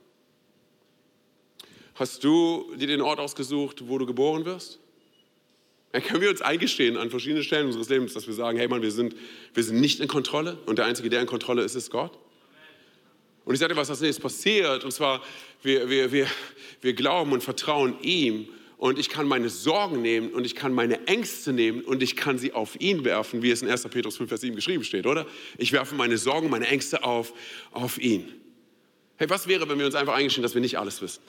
[1.95, 4.79] Hast du dir den Ort ausgesucht, wo du geboren wirst?
[5.93, 8.83] Dann können wir uns eingestehen an verschiedenen Stellen unseres Lebens, dass wir sagen, hey Mann,
[8.83, 9.17] wir sind,
[9.55, 12.17] wir sind nicht in Kontrolle und der Einzige, der in Kontrolle ist, ist Gott.
[13.49, 14.85] Und ich dir, was als nächstes passiert.
[14.85, 15.23] Und zwar,
[15.63, 16.27] wir, wir, wir,
[16.83, 18.47] wir glauben und vertrauen ihm.
[18.77, 22.39] Und ich kann meine Sorgen nehmen und ich kann meine Ängste nehmen und ich kann
[22.39, 23.85] sie auf ihn werfen, wie es in 1.
[23.85, 25.27] Petrus 5, Vers 7 geschrieben steht, oder?
[25.57, 27.33] Ich werfe meine Sorgen, meine Ängste auf,
[27.73, 28.31] auf ihn.
[29.17, 31.23] Hey, was wäre, wenn wir uns einfach eingestehen, dass wir nicht alles wissen?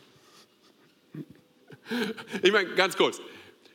[2.44, 3.22] Ich meine, ganz kurz,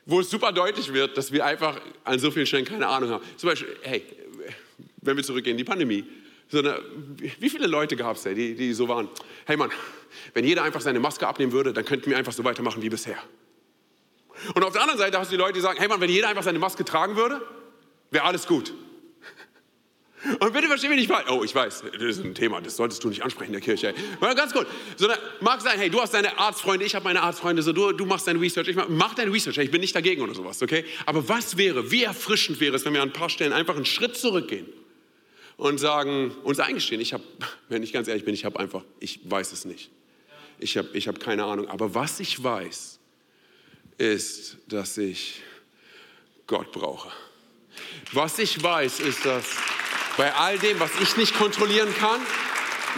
[0.05, 3.25] wo es super deutlich wird, dass wir einfach an so vielen Stellen keine Ahnung haben.
[3.39, 4.03] Zum Beispiel, hey,
[5.01, 6.05] wenn wir zurückgehen, die Pandemie
[6.49, 6.83] sondern
[7.17, 9.09] wie viele Leute gab es da, die, die so waren,
[9.47, 9.71] hey Mann,
[10.35, 13.19] wenn jeder einfach seine Maske abnehmen würde, dann könnten wir einfach so weitermachen wie bisher.
[14.55, 16.29] Und auf der anderen Seite hast du die Leute, die sagen, hey Mann, wenn jeder
[16.29, 17.41] einfach seine Maske tragen würde,
[18.11, 18.73] wäre alles gut.
[20.41, 21.29] Und bitte versteh mich nicht falsch.
[21.29, 23.89] Oh, ich weiß, das ist ein Thema, das solltest du nicht ansprechen in der Kirche.
[23.89, 24.35] Ey.
[24.35, 24.67] Ganz gut.
[24.97, 28.07] Sondern mag sein, hey, du hast deine Arztfreunde, ich habe meine Arztfreunde, so, du, du
[28.07, 30.85] machst dein Research, ich mach, mach dein Research, ich bin nicht dagegen oder sowas, okay?
[31.05, 33.85] Aber was wäre, wie erfrischend wäre es, wenn wir an ein paar Stellen einfach einen
[33.85, 34.67] Schritt zurückgehen
[35.57, 37.25] und sagen, uns eingestehen, ich habe,
[37.69, 39.91] wenn ich ganz ehrlich bin, ich habe einfach, ich weiß es nicht.
[40.59, 41.69] Ich habe ich hab keine Ahnung.
[41.69, 42.99] Aber was ich weiß,
[43.99, 45.43] ist, dass ich
[46.47, 47.11] Gott brauche.
[48.13, 49.45] Was ich weiß, ist, dass
[50.17, 52.21] bei all dem, was ich nicht kontrollieren kann,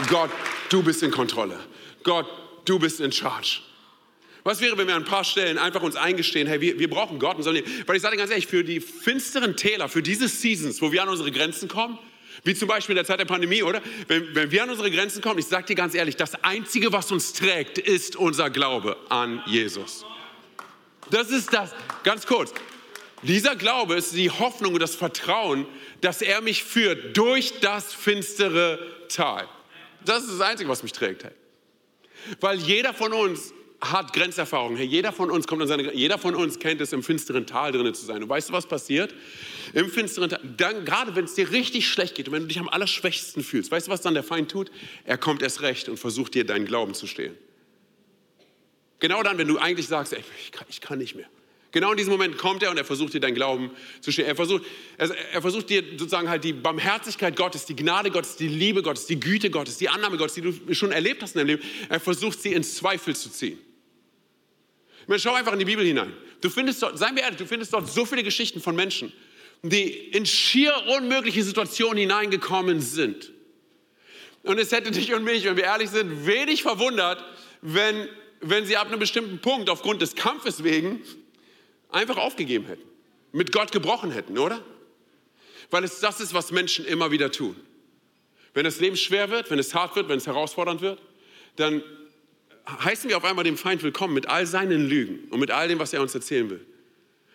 [0.08, 0.30] Gott,
[0.68, 1.58] du bist in Kontrolle.
[2.02, 2.26] Gott,
[2.64, 3.60] du bist in Charge.
[4.44, 7.18] Was wäre, wenn wir an ein paar Stellen einfach uns eingestehen, hey, wir, wir brauchen
[7.18, 10.80] Gott und sollen, weil ich sage ganz ehrlich, für die finsteren Täler, für diese Seasons,
[10.82, 11.98] wo wir an unsere Grenzen kommen,
[12.44, 13.80] wie zum Beispiel in der Zeit der Pandemie, oder?
[14.08, 17.10] Wenn, wenn wir an unsere Grenzen kommen, ich sage dir ganz ehrlich, das Einzige, was
[17.12, 20.04] uns trägt, ist unser Glaube an Jesus.
[21.10, 21.72] Das ist das,
[22.02, 22.52] ganz kurz.
[23.22, 25.66] Dieser Glaube ist die Hoffnung und das Vertrauen,
[26.00, 29.48] dass er mich führt durch das finstere Tal.
[30.04, 31.26] Das ist das Einzige, was mich trägt.
[32.40, 34.76] Weil jeder von uns hat Grenzerfahrungen.
[34.76, 37.72] Hey, jeder von uns kommt an seine Jeder von uns kennt es, im finsteren Tal
[37.72, 38.22] drinnen zu sein.
[38.22, 39.14] Und weißt du, was passiert?
[39.74, 42.58] Im finsteren Tal, dann, gerade wenn es dir richtig schlecht geht und wenn du dich
[42.58, 44.70] am allerschwächsten fühlst, weißt du, was dann der Feind tut?
[45.04, 47.36] Er kommt erst recht und versucht dir deinen Glauben zu stehlen.
[48.98, 51.28] Genau dann, wenn du eigentlich sagst, ey, ich, kann, ich kann nicht mehr.
[51.72, 54.28] Genau in diesem Moment kommt er und er versucht dir deinen Glauben zu stehlen.
[54.28, 54.62] Er versucht,
[54.96, 59.04] er, er versucht dir sozusagen halt die Barmherzigkeit Gottes, die Gnade Gottes, die Liebe Gottes,
[59.06, 62.00] die Güte Gottes, die Annahme Gottes, die du schon erlebt hast in deinem Leben, er
[62.00, 63.58] versucht sie ins Zweifel zu ziehen.
[65.08, 66.12] Meine, schau einfach in die Bibel hinein.
[66.40, 69.12] Du findest dort, seien wir ehrlich, du findest dort so viele Geschichten von Menschen,
[69.62, 73.32] die in schier unmögliche Situationen hineingekommen sind.
[74.42, 77.22] Und es hätte dich und mich, wenn wir ehrlich sind, wenig verwundert,
[77.62, 78.08] wenn,
[78.40, 81.02] wenn sie ab einem bestimmten Punkt aufgrund des Kampfes wegen
[81.90, 82.84] einfach aufgegeben hätten,
[83.32, 84.62] mit Gott gebrochen hätten, oder?
[85.70, 87.56] Weil es das ist, was Menschen immer wieder tun.
[88.54, 91.00] Wenn das Leben schwer wird, wenn es hart wird, wenn es herausfordernd wird,
[91.56, 91.82] dann
[92.66, 95.78] heißen wir auf einmal dem Feind willkommen mit all seinen Lügen und mit all dem,
[95.78, 96.66] was er uns erzählen will.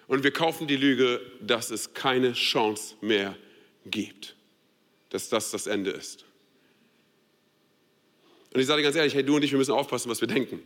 [0.07, 3.37] Und wir kaufen die Lüge, dass es keine Chance mehr
[3.85, 4.35] gibt,
[5.09, 6.25] dass das das Ende ist.
[8.53, 10.27] Und ich sage dir ganz ehrlich, hey, du und ich, wir müssen aufpassen, was wir
[10.27, 10.61] denken,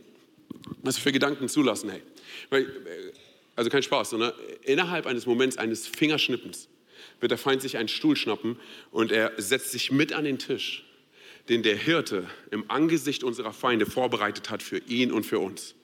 [0.82, 2.02] was wir für Gedanken zulassen, hey.
[2.50, 2.66] Äh,
[3.54, 6.68] also kein Spaß, sondern innerhalb eines Moments eines Fingerschnippens
[7.20, 8.58] wird der Feind sich einen Stuhl schnappen
[8.90, 10.85] und er setzt sich mit an den Tisch,
[11.48, 15.74] den der Hirte im Angesicht unserer Feinde vorbereitet hat für ihn und für uns.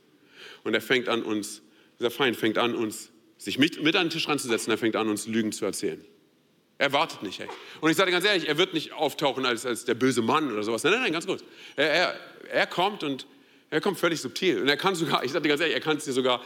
[0.65, 1.63] Und er fängt an uns,
[1.99, 5.09] dieser Feind fängt an uns, sich mit, mit an den Tisch ranzusetzen, er fängt an
[5.09, 6.05] uns Lügen zu erzählen.
[6.79, 7.49] Er wartet nicht, ey.
[7.81, 10.65] Und ich sage ganz ehrlich, er wird nicht auftauchen als, als der böse Mann oder
[10.65, 10.83] sowas.
[10.83, 11.45] Nein, nein, nein, ganz gut.
[11.77, 12.21] Er, er,
[12.51, 13.27] er kommt und
[13.71, 14.61] er kommt völlig subtil.
[14.61, 16.43] Und er kann sogar, ich sage dir ganz ehrlich, er kann es dir sogar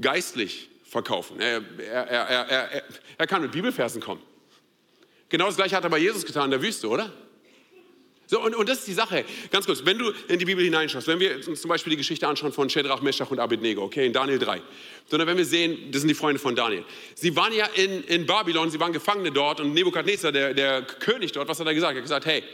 [0.00, 1.40] geistlich verkaufen.
[1.40, 2.82] Er, er, er,
[3.18, 4.22] er, kann mit Bibelversen kommen.
[5.28, 7.12] Genau das gleiche hat er bei Jesus getan in der Wüste, oder?
[8.30, 9.24] So, und, und das ist die Sache.
[9.50, 12.28] Ganz kurz, wenn du in die Bibel hineinschaust, wenn wir uns zum Beispiel die Geschichte
[12.28, 14.62] anschauen von Shadrach, Meshach und Abednego, okay, in Daniel 3,
[15.08, 16.84] sondern wenn wir sehen, das sind die Freunde von Daniel.
[17.16, 21.32] Sie waren ja in, in Babylon, sie waren Gefangene dort und Nebukadnezar, der, der König
[21.32, 21.94] dort, was hat er gesagt?
[21.94, 22.44] Er hat gesagt, hey,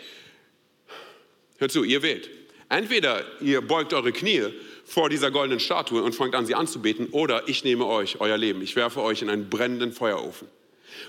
[1.59, 2.31] hört zu, ihr wählt.
[2.71, 4.45] Entweder ihr beugt eure Knie
[4.87, 8.63] vor dieser goldenen Statue und fangt an, sie anzubeten, oder ich nehme euch, euer Leben,
[8.63, 10.49] ich werfe euch in einen brennenden Feuerofen.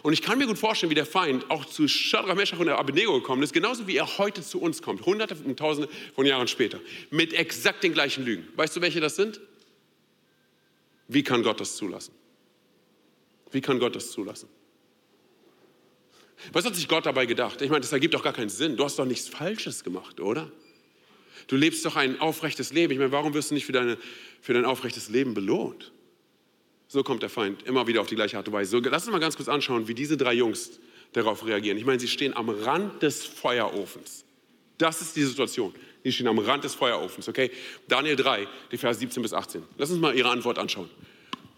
[0.04, 3.13] Und ich kann mir gut vorstellen, wie der Feind auch zu Shadrach, Meshach und Abednego
[3.13, 6.80] gekommen ist, genauso wie er heute zu uns kommt, hunderte und tausende von Jahren später,
[7.10, 8.47] mit exakt den gleichen Lügen.
[8.56, 9.39] Weißt du, welche das sind?
[11.08, 12.13] Wie kann Gott das zulassen?
[13.52, 14.50] Wie kann Gott das zulassen?
[16.52, 17.62] Was hat sich Gott dabei gedacht?
[17.62, 18.78] Ich meine, das ergibt doch gar keinen Sinn.
[18.78, 20.52] Du hast doch nichts Falsches gemacht, oder?
[21.47, 22.91] Du lebst doch ein aufrechtes Leben.
[22.91, 23.97] Ich meine, warum wirst du nicht für, deine,
[24.41, 25.91] für dein aufrechtes Leben belohnt?
[26.88, 28.71] So kommt der Feind immer wieder auf die gleiche Art und Weise.
[28.71, 30.80] So, lass uns mal ganz kurz anschauen, wie diese drei Jungs
[31.13, 31.78] darauf reagieren.
[31.78, 34.23] Ich meine, sie stehen am Rand des Feuerofens.
[34.78, 35.73] Das ist die Situation.
[36.04, 37.52] Die stehen am Rand des Feuerofens, okay?
[37.88, 39.63] Daniel 3, die Verse 17 bis 18.
[39.78, 40.89] Lass uns mal ihre Antwort anschauen.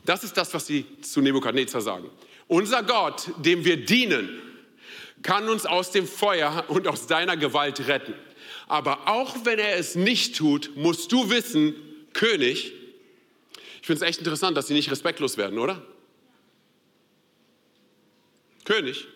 [0.06, 2.10] Das ist das, was sie zu Nebukadnezar sagen.
[2.48, 4.42] Unser Gott, dem wir dienen,
[5.22, 8.16] kann uns aus dem Feuer und aus deiner Gewalt retten.
[8.68, 11.76] Aber auch wenn er es nicht tut, musst du wissen,
[12.14, 12.74] König,
[13.82, 15.82] ich finde es echt interessant, dass sie nicht respektlos werden, oder?
[18.66, 19.08] König.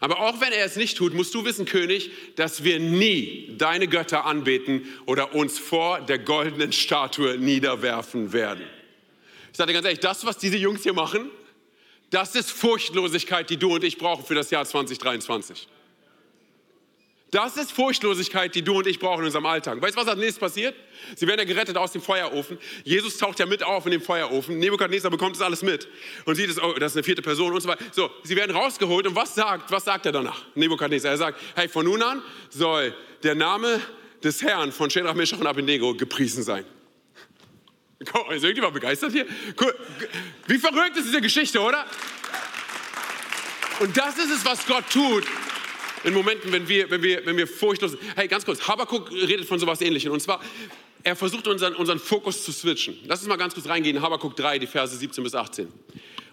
[0.00, 3.88] Aber auch wenn er es nicht tut, musst du wissen, König, dass wir nie deine
[3.88, 8.64] Götter anbeten oder uns vor der goldenen Statue niederwerfen werden.
[9.50, 11.30] Ich sage dir ganz ehrlich, das, was diese Jungs hier machen,
[12.10, 15.68] das ist Furchtlosigkeit, die du und ich brauchen für das Jahr 2023.
[17.30, 19.80] Das ist Furchtlosigkeit, die du und ich brauchen in unserem Alltag.
[19.80, 20.74] Weißt du, was als nächstes passiert?
[21.14, 22.58] Sie werden ja gerettet aus dem Feuerofen.
[22.82, 24.58] Jesus taucht ja mit auf in dem Feuerofen.
[24.58, 25.86] Nebukadnezar bekommt das alles mit
[26.24, 27.84] und sieht es, oh, das ist eine vierte Person und so weiter.
[27.92, 30.44] So, sie werden rausgeholt und was sagt, was sagt er danach?
[30.56, 33.80] Nebukadnezar, er sagt, hey, von nun an soll der Name
[34.24, 36.64] des Herrn von Shadrach, Meshach und Abednego gepriesen sein.
[38.30, 39.26] Ist irgendjemand begeistert hier?
[40.46, 41.84] Wie verrückt ist diese Geschichte, oder?
[43.78, 45.24] Und das ist es, was Gott tut,
[46.04, 48.02] in Momenten, wenn wir, wenn wir, wenn wir furchtlos sind.
[48.16, 50.12] Hey, ganz kurz, Habakkuk redet von sowas Ähnlichem.
[50.12, 50.40] Und zwar,
[51.02, 52.98] er versucht unseren, unseren Fokus zu switchen.
[53.06, 55.68] Lass uns mal ganz kurz reingehen in Habakkuk 3, die Verse 17 bis 18.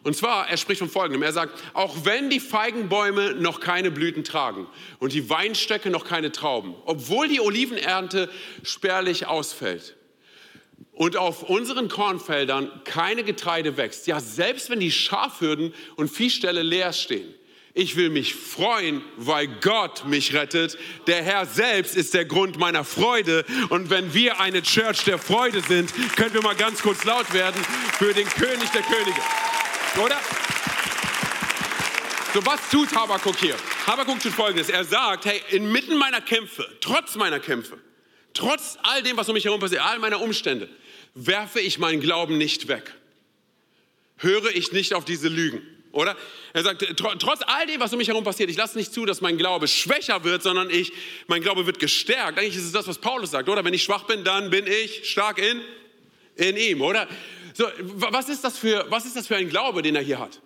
[0.03, 1.23] Und zwar, er spricht von Folgendem.
[1.23, 4.67] Er sagt, auch wenn die Feigenbäume noch keine Blüten tragen
[4.99, 8.29] und die Weinstöcke noch keine Trauben, obwohl die Olivenernte
[8.63, 9.95] spärlich ausfällt
[10.93, 16.93] und auf unseren Kornfeldern keine Getreide wächst, ja selbst wenn die Schafhürden und Viehställe leer
[16.93, 17.33] stehen,
[17.77, 20.77] ich will mich freuen, weil Gott mich rettet.
[21.05, 23.45] Der Herr selbst ist der Grund meiner Freude.
[23.69, 27.61] Und wenn wir eine Church der Freude sind, können wir mal ganz kurz laut werden
[27.99, 29.21] für den König der Könige.
[30.03, 30.19] Oder?
[32.33, 33.55] So, was tut Habakuk hier?
[33.85, 34.69] Habakuk tut folgendes.
[34.69, 37.77] Er sagt, hey, inmitten meiner Kämpfe, trotz meiner Kämpfe,
[38.33, 40.67] trotz all dem, was um mich herum passiert, all meiner Umstände,
[41.13, 42.93] werfe ich meinen Glauben nicht weg.
[44.17, 45.76] Höre ich nicht auf diese Lügen.
[45.97, 46.15] Oder?
[46.53, 49.19] Er sagt, trotz all dem, was um mich herum passiert, ich lasse nicht zu, dass
[49.19, 50.93] mein Glaube schwächer wird, sondern ich,
[51.25, 52.37] mein Glaube wird gestärkt.
[52.37, 53.65] Eigentlich ist es das, was Paulus sagt, oder?
[53.65, 55.59] Wenn ich schwach bin, dann bin ich stark in,
[56.35, 57.07] in ihm, oder?
[57.55, 60.39] So, was ist das für, was ist das für ein Glaube, den er hier hat?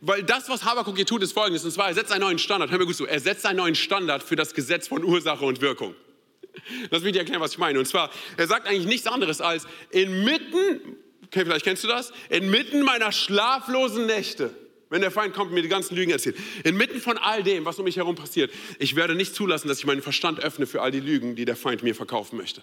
[0.00, 2.72] Weil das, was Habakuk hier tut, ist folgendes, und zwar, er setzt einen neuen Standard,
[2.72, 5.60] hör mir gut zu, er setzt einen neuen Standard für das Gesetz von Ursache und
[5.60, 5.94] Wirkung.
[6.90, 7.78] Lass mich dir erklären, was ich meine.
[7.78, 12.82] Und zwar, er sagt eigentlich nichts anderes als, inmitten, okay, vielleicht kennst du das, inmitten
[12.82, 14.52] meiner schlaflosen Nächte,
[14.90, 16.36] wenn der Feind kommt und mir die ganzen Lügen erzählt.
[16.64, 19.86] Inmitten von all dem, was um mich herum passiert, ich werde nicht zulassen, dass ich
[19.86, 22.62] meinen Verstand öffne für all die Lügen, die der Feind mir verkaufen möchte.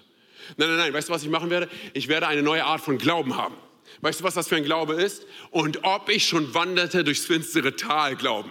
[0.56, 0.92] Nein, nein, nein.
[0.92, 1.68] Weißt du, was ich machen werde?
[1.92, 3.54] Ich werde eine neue Art von Glauben haben.
[4.00, 5.26] Weißt du, was das für ein Glaube ist?
[5.50, 8.50] Und ob ich schon wanderte durchs finstere Tal glauben.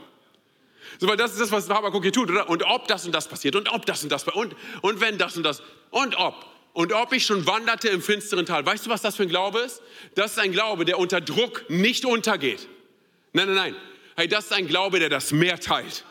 [1.00, 2.50] So, weil das ist das, was Habakuk hier tut, oder?
[2.50, 5.36] Und ob das und das passiert und ob das und das und, und wenn das
[5.36, 5.62] und das
[5.92, 6.46] und ob.
[6.74, 8.66] Und ob ich schon wanderte im finsteren Tal.
[8.66, 9.82] Weißt du, was das für ein Glaube ist?
[10.16, 12.68] Das ist ein Glaube, der unter Druck nicht untergeht.
[13.36, 13.76] Nein, nein, nein.
[14.16, 16.06] Hey, das ist ein Glaube, der das Meer teilt.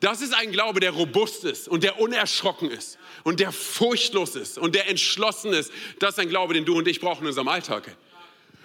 [0.00, 4.58] Das ist ein Glaube, der robust ist und der unerschrocken ist und der furchtlos ist
[4.58, 5.72] und der entschlossen ist.
[5.98, 7.96] Das ist ein Glaube, den du und ich brauchen in unserem Alltag.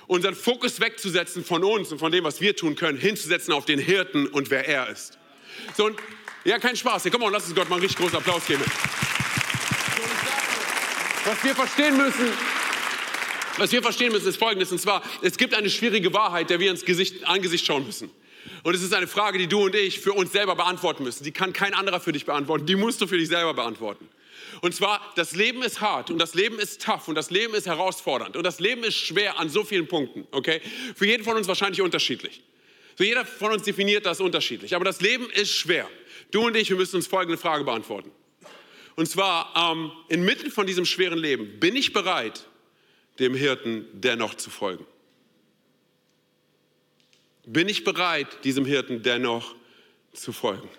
[0.07, 3.79] Unseren Fokus wegzusetzen von uns und von dem, was wir tun können, hinzusetzen auf den
[3.79, 5.17] Hirten und wer er ist.
[5.77, 5.97] So, und,
[6.43, 7.03] ja, kein Spaß.
[7.09, 8.65] Komm mal, lass uns Gott mal einen richtig großen Applaus geben.
[11.23, 12.27] Was wir verstehen müssen,
[13.61, 16.71] was wir verstehen müssen, ist Folgendes, und zwar, es gibt eine schwierige Wahrheit, der wir
[16.71, 18.09] ins Gesicht, Angesicht schauen müssen.
[18.63, 21.23] Und es ist eine Frage, die du und ich für uns selber beantworten müssen.
[21.23, 24.09] Die kann kein anderer für dich beantworten, die musst du für dich selber beantworten.
[24.61, 27.67] Und zwar, das Leben ist hart und das Leben ist tough und das Leben ist
[27.67, 30.59] herausfordernd und das Leben ist schwer an so vielen Punkten, okay?
[30.95, 32.41] Für jeden von uns wahrscheinlich unterschiedlich.
[32.97, 35.87] So jeder von uns definiert das unterschiedlich, aber das Leben ist schwer.
[36.31, 38.11] Du und ich, wir müssen uns folgende Frage beantworten.
[38.95, 42.47] Und zwar, ähm, inmitten von diesem schweren Leben, bin ich bereit,
[43.21, 44.85] dem Hirten dennoch zu folgen?
[47.45, 49.55] Bin ich bereit, diesem Hirten dennoch
[50.13, 50.69] zu folgen?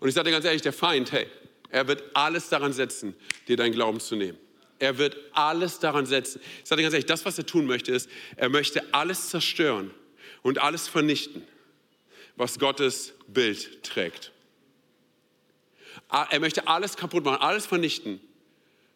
[0.00, 1.26] Und ich sage dir ganz ehrlich, der Feind, hey,
[1.70, 3.14] er wird alles daran setzen,
[3.46, 4.38] dir deinen Glauben zu nehmen.
[4.78, 6.40] Er wird alles daran setzen.
[6.62, 9.90] Ich sage dir ganz ehrlich, das, was er tun möchte, ist, er möchte alles zerstören
[10.42, 11.42] und alles vernichten,
[12.36, 14.32] was Gottes Bild trägt.
[16.08, 18.20] Er möchte alles kaputt machen, alles vernichten,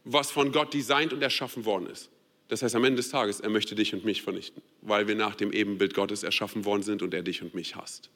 [0.04, 2.10] was von Gott designt und erschaffen worden ist.
[2.48, 5.34] Das heißt, am Ende des Tages, er möchte dich und mich vernichten, weil wir nach
[5.34, 8.10] dem Ebenbild Gottes erschaffen worden sind und er dich und mich hasst.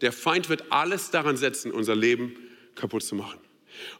[0.00, 2.36] Der Feind wird alles daran setzen, unser Leben
[2.74, 3.40] kaputt zu machen.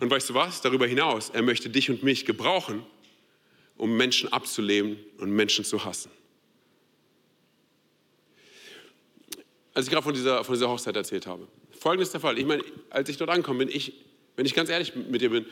[0.00, 0.60] Und weißt du was?
[0.60, 2.84] Darüber hinaus, er möchte dich und mich gebrauchen,
[3.76, 6.10] um Menschen abzulehnen und Menschen zu hassen.
[9.74, 11.48] Als ich gerade von dieser, von dieser Hochzeit erzählt habe.
[11.78, 12.38] Folgendes der Fall.
[12.38, 13.94] Ich meine, als ich dort angekommen bin, ich,
[14.36, 15.46] wenn ich ganz ehrlich mit dir bin,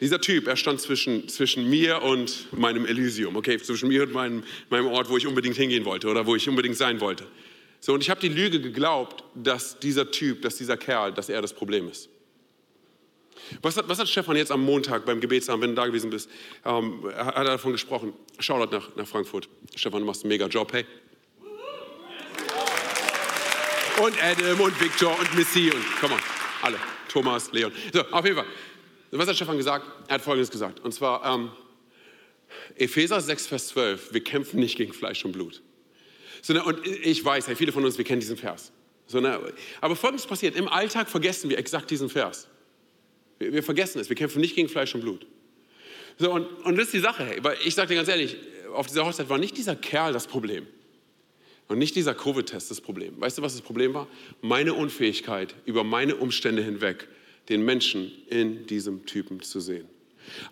[0.00, 4.44] dieser Typ, er stand zwischen, zwischen mir und meinem Elysium, okay, zwischen mir und meinem,
[4.70, 7.26] meinem Ort, wo ich unbedingt hingehen wollte oder wo ich unbedingt sein wollte.
[7.80, 11.42] So, und ich habe die Lüge geglaubt, dass dieser Typ, dass dieser Kerl, dass er
[11.42, 12.08] das Problem ist.
[13.62, 16.28] Was hat, was hat Stefan jetzt am Montag beim Gebetsabend, wenn du da gewesen bist,
[16.64, 18.12] ähm, hat er davon gesprochen?
[18.38, 19.48] Schau dort nach, nach Frankfurt.
[19.74, 20.84] Stefan, du machst einen mega Job, hey.
[24.02, 26.20] Und Adam und Victor und Missy und, komm mal,
[26.62, 26.78] alle.
[27.08, 27.72] Thomas, Leon.
[27.92, 28.46] So, auf jeden Fall.
[29.10, 29.86] Was hat Stefan gesagt?
[30.08, 30.80] Er hat Folgendes gesagt.
[30.80, 31.50] Und zwar, ähm,
[32.76, 35.62] Epheser 6, Vers 12, wir kämpfen nicht gegen Fleisch und Blut.
[36.42, 38.72] So, ne, und ich weiß, hey, viele von uns, wir kennen diesen Vers.
[39.06, 39.40] So, ne,
[39.80, 42.48] aber Folgendes passiert, im Alltag vergessen wir exakt diesen Vers.
[43.38, 45.26] Wir, wir vergessen es, wir kämpfen nicht gegen Fleisch und Blut.
[46.18, 48.36] So, und, und das ist die Sache, hey, weil ich sage dir ganz ehrlich,
[48.74, 50.66] auf dieser Hochzeit war nicht dieser Kerl das Problem.
[51.68, 53.20] Und nicht dieser Covid-Test das Problem.
[53.20, 54.08] Weißt du, was das Problem war?
[54.40, 57.08] Meine Unfähigkeit, über meine Umstände hinweg
[57.48, 59.88] den Menschen in diesem Typen zu sehen.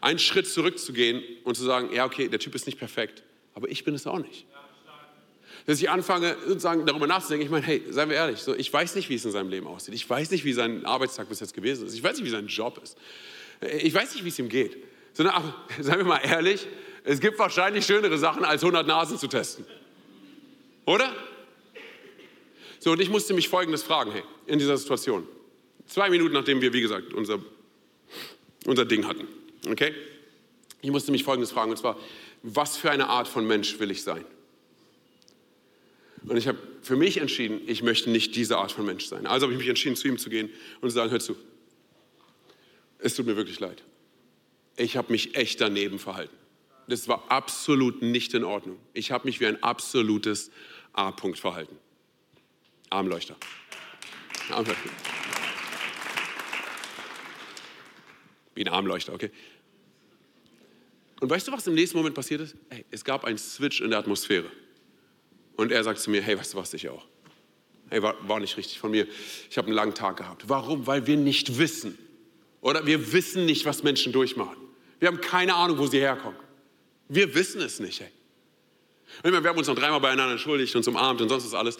[0.01, 3.23] Einen Schritt zurückzugehen und zu sagen, ja, okay, der Typ ist nicht perfekt,
[3.55, 4.47] aber ich bin es auch nicht.
[5.67, 8.95] Dass ich anfange, sozusagen darüber nachzudenken, ich meine, hey, seien wir ehrlich, so, ich weiß
[8.95, 9.95] nicht, wie es in seinem Leben aussieht.
[9.95, 11.95] Ich weiß nicht, wie sein Arbeitstag bis jetzt gewesen ist.
[11.95, 12.97] Ich weiß nicht, wie sein Job ist.
[13.83, 14.77] Ich weiß nicht, wie es ihm geht.
[15.13, 16.67] Sondern, aber, seien wir mal ehrlich,
[17.03, 19.67] es gibt wahrscheinlich schönere Sachen, als 100 Nasen zu testen.
[20.85, 21.13] Oder?
[22.79, 25.27] So, und ich musste mich Folgendes fragen, hey, in dieser Situation.
[25.87, 27.39] Zwei Minuten nachdem wir, wie gesagt, unser,
[28.65, 29.27] unser Ding hatten.
[29.69, 29.95] Okay?
[30.83, 31.99] Ich musste mich Folgendes fragen, und zwar,
[32.43, 34.25] was für eine Art von Mensch will ich sein?
[36.29, 39.27] Und ich habe für mich entschieden, ich möchte nicht diese Art von Mensch sein.
[39.27, 41.37] Also habe ich mich entschieden, zu ihm zu gehen und zu sagen, hör zu,
[42.99, 43.83] es tut mir wirklich leid.
[44.77, 46.37] Ich habe mich echt daneben verhalten.
[46.89, 48.79] Das war absolut nicht in Ordnung.
[48.93, 50.51] Ich habe mich wie ein absolutes
[50.93, 51.77] A-Punkt verhalten.
[52.91, 53.37] Armleuchter.
[54.51, 54.91] Armleuchter.
[58.57, 59.31] Wie ein Armleuchter, okay?
[61.21, 62.57] Und weißt du, was im nächsten Moment passiert ist?
[62.69, 64.51] Hey, es gab einen Switch in der Atmosphäre.
[65.57, 67.07] Und er sagt zu mir, hey, weißt du was, ich auch.
[67.89, 69.07] Hey, war, war nicht richtig von mir.
[69.49, 70.49] Ich habe einen langen Tag gehabt.
[70.49, 70.87] Warum?
[70.87, 71.97] Weil wir nicht wissen.
[72.61, 74.57] Oder wir wissen nicht, was Menschen durchmachen.
[74.99, 76.39] Wir haben keine Ahnung, wo sie herkommen.
[77.09, 78.01] Wir wissen es nicht.
[78.01, 78.11] Hey.
[79.23, 81.79] Wir haben uns noch dreimal beieinander entschuldigt, uns umarmt und sonst was alles.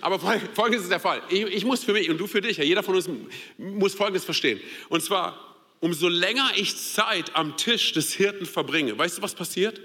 [0.00, 1.22] Aber folgendes ist der Fall.
[1.30, 3.08] Ich, ich muss für mich und du für dich, jeder von uns
[3.56, 4.60] muss Folgendes verstehen.
[4.88, 5.45] Und zwar,
[5.80, 9.80] umso länger ich Zeit am Tisch des Hirten verbringe, weißt du, was passiert?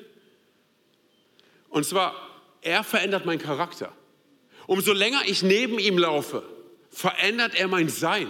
[1.69, 2.15] Und zwar,
[2.61, 3.91] er verändert meinen Charakter.
[4.67, 6.43] Umso länger ich neben ihm laufe,
[6.89, 8.29] verändert er mein Sein.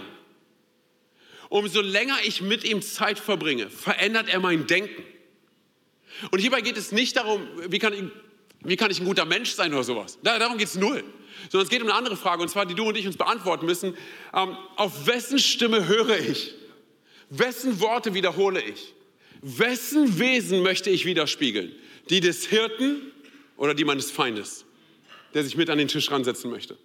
[1.48, 5.04] Umso länger ich mit ihm Zeit verbringe, verändert er mein Denken.
[6.30, 8.04] Und hierbei geht es nicht darum, wie kann ich,
[8.60, 10.18] wie kann ich ein guter Mensch sein oder sowas.
[10.22, 11.04] Darum geht es null.
[11.50, 13.66] Sondern es geht um eine andere Frage, und zwar die du und ich uns beantworten
[13.66, 13.96] müssen.
[14.32, 16.54] Ähm, auf wessen Stimme höre ich?
[17.34, 18.92] Wessen Worte wiederhole ich?
[19.40, 21.72] Wessen Wesen möchte ich widerspiegeln?
[22.10, 23.10] Die des Hirten
[23.56, 24.66] oder die meines Feindes,
[25.32, 26.76] der sich mit an den Tisch ransetzen möchte.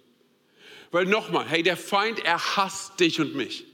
[0.90, 3.66] Weil nochmal, hey, der Feind, er hasst dich und mich.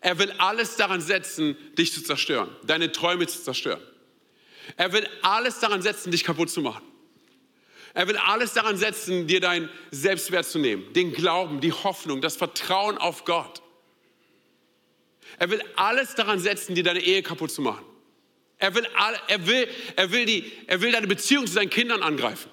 [0.00, 3.82] Er will alles daran setzen, dich zu zerstören, deine Träume zu zerstören.
[4.76, 6.84] Er will alles daran setzen, dich kaputt zu machen.
[7.92, 12.36] Er will alles daran setzen, dir deinen Selbstwert zu nehmen, den Glauben, die Hoffnung, das
[12.36, 13.62] Vertrauen auf Gott.
[15.38, 17.84] Er will alles daran setzen, dir deine Ehe kaputt zu machen.
[18.58, 18.86] Er will,
[19.28, 22.50] er will, er will, die, er will deine Beziehung zu seinen Kindern angreifen.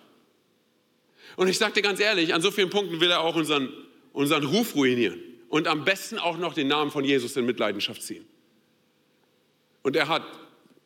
[1.36, 3.72] Und ich sage dir ganz ehrlich, an so vielen Punkten will er auch unseren,
[4.14, 5.22] unseren Ruf ruinieren.
[5.50, 8.26] Und am besten auch noch den Namen von Jesus in Mitleidenschaft ziehen.
[9.84, 10.24] Und er hat,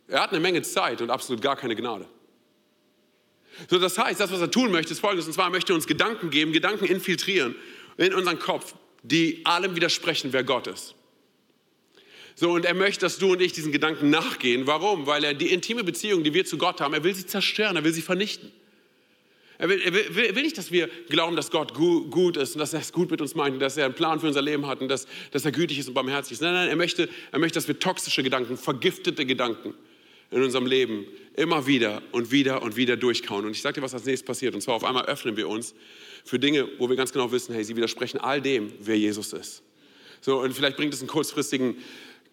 [0.07, 2.07] er hat eine Menge Zeit und absolut gar keine Gnade.
[3.69, 5.27] So, das heißt, das, was er tun möchte, ist folgendes.
[5.27, 7.55] Und zwar er möchte uns Gedanken geben, Gedanken infiltrieren
[7.97, 8.73] in unseren Kopf,
[9.03, 10.95] die allem widersprechen, wer Gott ist.
[12.41, 14.65] So, und er möchte, dass du und ich diesen Gedanken nachgehen.
[14.65, 15.05] Warum?
[15.05, 17.83] Weil er die intime Beziehung, die wir zu Gott haben, er will sie zerstören, er
[17.83, 18.51] will sie vernichten.
[19.59, 22.73] Er will, er will, will nicht, dass wir glauben, dass Gott gut ist und dass
[22.73, 24.81] er es gut mit uns meint und dass er einen Plan für unser Leben hat
[24.81, 26.41] und dass, dass er gütig ist und barmherzig ist.
[26.41, 29.75] Nein, nein, er möchte, er möchte, dass wir toxische Gedanken, vergiftete Gedanken
[30.31, 33.45] in unserem Leben immer wieder und wieder und wieder durchkauen.
[33.45, 34.55] Und ich sage dir, was als nächstes passiert.
[34.55, 35.75] Und zwar auf einmal öffnen wir uns
[36.25, 39.61] für Dinge, wo wir ganz genau wissen, hey, sie widersprechen all dem, wer Jesus ist.
[40.21, 41.77] So, und vielleicht bringt es einen kurzfristigen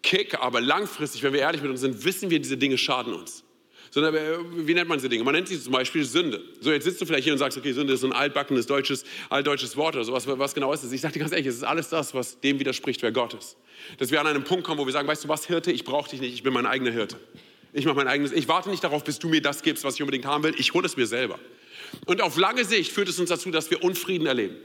[0.01, 3.43] Kick, aber langfristig, wenn wir ehrlich mit uns sind, wissen wir, diese Dinge schaden uns.
[3.91, 5.23] Sondern, äh, wie nennt man diese Dinge?
[5.23, 6.41] Man nennt sie zum Beispiel Sünde.
[6.61, 9.03] So, jetzt sitzt du vielleicht hier und sagst, okay, Sünde ist so ein altbackenes deutsches,
[9.29, 10.27] altdeutsches Wort oder sowas.
[10.27, 10.91] Was genau ist es?
[10.91, 13.57] Ich sage dir ganz ehrlich, es ist alles das, was dem widerspricht, wer Gott ist.
[13.97, 16.09] Dass wir an einem Punkt kommen, wo wir sagen, weißt du was, Hirte, ich brauche
[16.09, 17.17] dich nicht, ich bin mein eigener Hirte.
[17.73, 20.01] Ich mache mein eigenes, ich warte nicht darauf, bis du mir das gibst, was ich
[20.01, 21.39] unbedingt haben will, ich hole es mir selber.
[22.05, 24.55] Und auf lange Sicht führt es uns dazu, dass wir Unfrieden erleben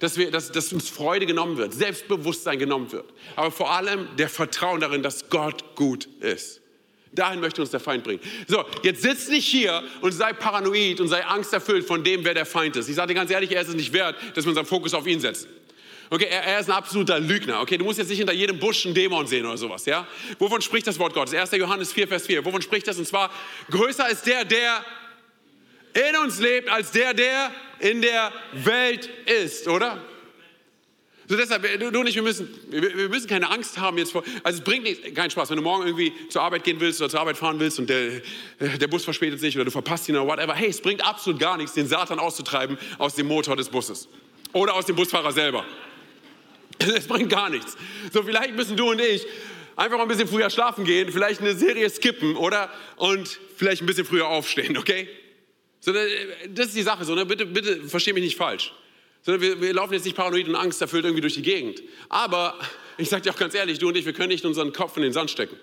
[0.00, 3.12] dass, wir, dass, dass uns Freude genommen wird, Selbstbewusstsein genommen wird.
[3.36, 6.60] Aber vor allem der Vertrauen darin, dass Gott gut ist.
[7.12, 8.20] Dahin möchte uns der Feind bringen.
[8.48, 12.46] So, jetzt sitz nicht hier und sei paranoid und sei angsterfüllt von dem, wer der
[12.46, 12.88] Feind ist.
[12.88, 15.06] Ich sage dir ganz ehrlich, er ist es nicht wert, dass wir unseren Fokus auf
[15.06, 15.48] ihn setzen.
[16.10, 17.60] Okay, er, er, ist ein absoluter Lügner.
[17.60, 20.06] Okay, du musst jetzt nicht hinter jedem Busch einen Dämon sehen oder sowas, ja?
[20.38, 21.34] Wovon spricht das Wort Gottes?
[21.34, 21.52] 1.
[21.52, 22.44] Johannes 4, Vers 4.
[22.44, 22.98] Wovon spricht das?
[22.98, 23.30] Und zwar,
[23.70, 24.84] größer ist der, der
[25.94, 30.02] in uns lebt, als der, der in der Welt ist, oder?
[31.26, 34.58] So deshalb, du und ich, wir müssen, wir müssen keine Angst haben jetzt vor, also
[34.58, 37.20] es bringt nicht, keinen Spaß, wenn du morgen irgendwie zur Arbeit gehen willst oder zur
[37.20, 38.20] Arbeit fahren willst und der,
[38.60, 40.54] der Bus verspätet sich oder du verpasst ihn oder whatever.
[40.54, 44.08] Hey, es bringt absolut gar nichts, den Satan auszutreiben aus dem Motor des Busses
[44.52, 45.64] oder aus dem Busfahrer selber.
[46.78, 47.76] Es bringt gar nichts.
[48.12, 49.24] So, vielleicht müssen du und ich
[49.76, 52.70] einfach mal ein bisschen früher schlafen gehen, vielleicht eine Serie skippen, oder?
[52.96, 55.08] Und vielleicht ein bisschen früher aufstehen, okay?
[55.84, 57.26] So, das ist die Sache, so, ne?
[57.26, 58.72] bitte, bitte versteh mich nicht falsch.
[59.20, 61.82] Sondern wir, wir laufen jetzt nicht paranoid und angsterfüllt irgendwie durch die Gegend.
[62.08, 62.58] Aber
[62.96, 65.02] ich sage dir auch ganz ehrlich, du und ich, wir können nicht unseren Kopf in
[65.02, 65.56] den Sand stecken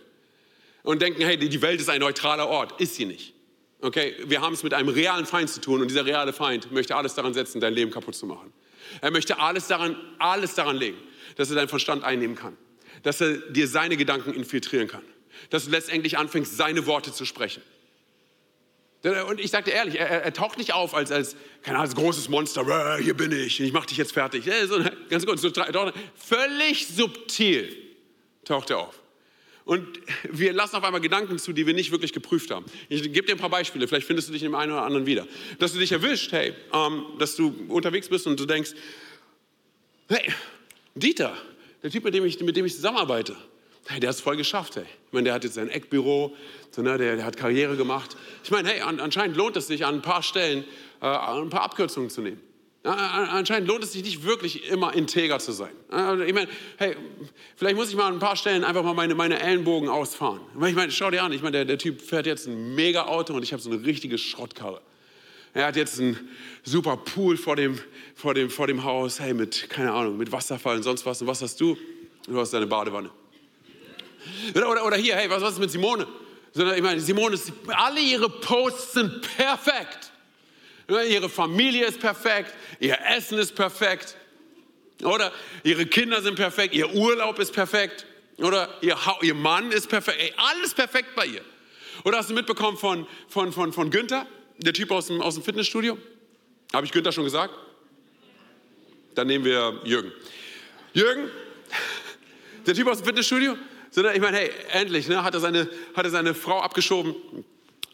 [0.83, 2.79] und denken, hey, die Welt ist ein neutraler Ort.
[2.79, 3.33] Ist sie nicht.
[3.81, 6.95] Okay, wir haben es mit einem realen Feind zu tun und dieser reale Feind möchte
[6.95, 8.53] alles daran setzen, dein Leben kaputt zu machen.
[9.01, 10.97] Er möchte alles daran, alles daran legen,
[11.35, 12.55] dass er deinen Verstand einnehmen kann,
[13.01, 15.01] dass er dir seine Gedanken infiltrieren kann,
[15.49, 17.63] dass du letztendlich anfängst, seine Worte zu sprechen.
[19.03, 22.29] Und ich sagte ehrlich, er, er, taucht nicht auf als, als, keine Ahnung, als großes
[22.29, 24.45] Monster, hier bin ich, ich mach dich jetzt fertig.
[25.09, 25.49] Ganz gut, so,
[26.15, 27.75] völlig subtil
[28.45, 29.01] taucht er auf.
[29.65, 29.87] Und
[30.29, 32.65] wir lassen auf einmal Gedanken zu, die wir nicht wirklich geprüft haben.
[32.89, 35.05] Ich gebe dir ein paar Beispiele, vielleicht findest du dich in dem einen oder anderen
[35.05, 35.27] wieder.
[35.59, 38.71] Dass du dich erwischt, hey, ähm, dass du unterwegs bist und du denkst,
[40.09, 40.31] hey,
[40.95, 41.35] Dieter,
[41.83, 43.35] der Typ, mit dem ich, mit dem ich zusammenarbeite,
[43.87, 44.85] hey, der hat es voll geschafft, hey.
[45.07, 46.35] Ich meine, der hat jetzt sein Eckbüro,
[46.71, 48.15] so, ne, der, der, hat Karriere gemacht.
[48.43, 50.63] Ich meine, hey, an, anscheinend lohnt es sich an ein paar Stellen,
[51.01, 52.41] äh, ein paar Abkürzungen zu nehmen.
[52.83, 55.69] Anscheinend lohnt es sich nicht wirklich immer integer zu sein.
[55.89, 56.95] Also, ich meine, hey,
[57.55, 60.39] vielleicht muss ich mal an ein paar Stellen einfach mal meine, meine Ellenbogen ausfahren.
[60.55, 63.35] Ich meine, schau dir an, ich meine, der, der Typ fährt jetzt ein mega Auto
[63.35, 64.81] und ich habe so eine richtige Schrottkarre.
[65.53, 66.17] Er hat jetzt einen
[66.63, 67.77] super Pool vor dem,
[68.15, 71.21] vor dem, vor dem Haus, hey, mit, keine Ahnung, mit Wasserfall und sonst was.
[71.21, 71.77] Und was hast du?
[72.25, 73.11] Du hast deine Badewanne.
[74.55, 76.07] Oder, oder, oder hier, hey, was, was ist mit Simone?
[76.53, 80.11] Ich meine, Simone, alle ihre Posts sind perfekt.
[80.87, 84.17] Ihre Familie ist perfekt, ihr Essen ist perfekt,
[85.03, 85.31] oder
[85.63, 88.05] ihre Kinder sind perfekt, ihr Urlaub ist perfekt,
[88.37, 91.41] oder ihr, ihr Mann ist perfekt, Ey, alles perfekt bei ihr.
[92.03, 94.25] Oder hast du mitbekommen von, von, von, von Günther,
[94.57, 95.97] der Typ aus dem, aus dem Fitnessstudio?
[96.73, 97.53] Habe ich Günther schon gesagt?
[99.15, 100.11] Dann nehmen wir Jürgen.
[100.93, 101.29] Jürgen,
[102.65, 103.55] der Typ aus dem Fitnessstudio,
[103.95, 107.15] ich meine, hey, endlich ne, hat, er seine, hat er seine Frau abgeschoben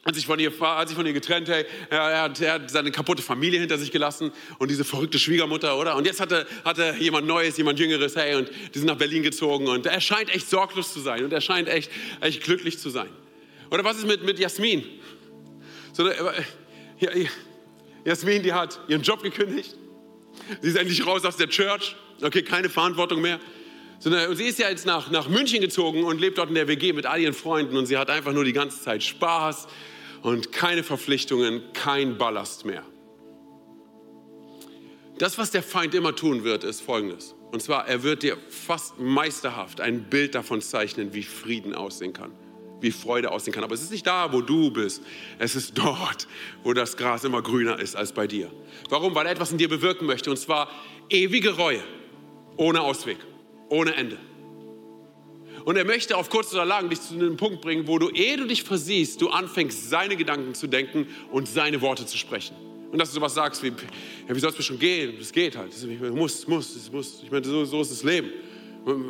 [0.07, 2.91] hat sich von ihr, hat sich von ihr getrennt, hey, er, hat, er hat seine
[2.91, 5.97] kaputte Familie hinter sich gelassen und diese verrückte Schwiegermutter, oder?
[5.97, 8.95] Und jetzt hat er, hat er jemand Neues, jemand Jüngeres, hey, und die sind nach
[8.95, 11.91] Berlin gezogen und er scheint echt sorglos zu sein und er scheint echt,
[12.21, 13.09] echt glücklich zu sein.
[13.69, 14.85] Oder was ist mit, mit Jasmin?
[15.91, 17.11] So, ja,
[18.05, 19.75] Jasmin, die hat ihren Job gekündigt,
[20.61, 23.41] sie ist endlich raus aus der Church, okay, keine Verantwortung mehr.
[23.99, 26.93] Sondern sie ist ja jetzt nach, nach München gezogen und lebt dort in der WG
[26.93, 29.67] mit all ihren Freunden und sie hat einfach nur die ganze Zeit Spaß
[30.21, 32.83] und keine Verpflichtungen, kein Ballast mehr.
[35.17, 37.33] Das, was der Feind immer tun wird, ist Folgendes.
[37.51, 42.31] Und zwar, er wird dir fast meisterhaft ein Bild davon zeichnen, wie Frieden aussehen kann,
[42.81, 43.63] wie Freude aussehen kann.
[43.63, 45.01] Aber es ist nicht da, wo du bist.
[45.39, 46.27] Es ist dort,
[46.63, 48.51] wo das Gras immer grüner ist als bei dir.
[48.89, 49.15] Warum?
[49.15, 50.29] Weil er etwas in dir bewirken möchte.
[50.29, 50.69] Und zwar
[51.09, 51.81] ewige Reue,
[52.57, 53.17] ohne Ausweg,
[53.70, 54.18] ohne Ende.
[55.65, 58.38] Und er möchte auf kurz oder lang dich zu einem Punkt bringen, wo du, ehe
[58.38, 62.55] du dich versiehst, du anfängst, seine Gedanken zu denken und seine Worte zu sprechen.
[62.89, 63.74] Und dass du sowas sagst wie,
[64.30, 65.18] ja, wie soll es mir schon gehen?
[65.20, 65.74] Es geht halt.
[65.76, 67.22] Ich muss, muss, muss.
[67.22, 68.30] Ich meine, so, so ist das Leben.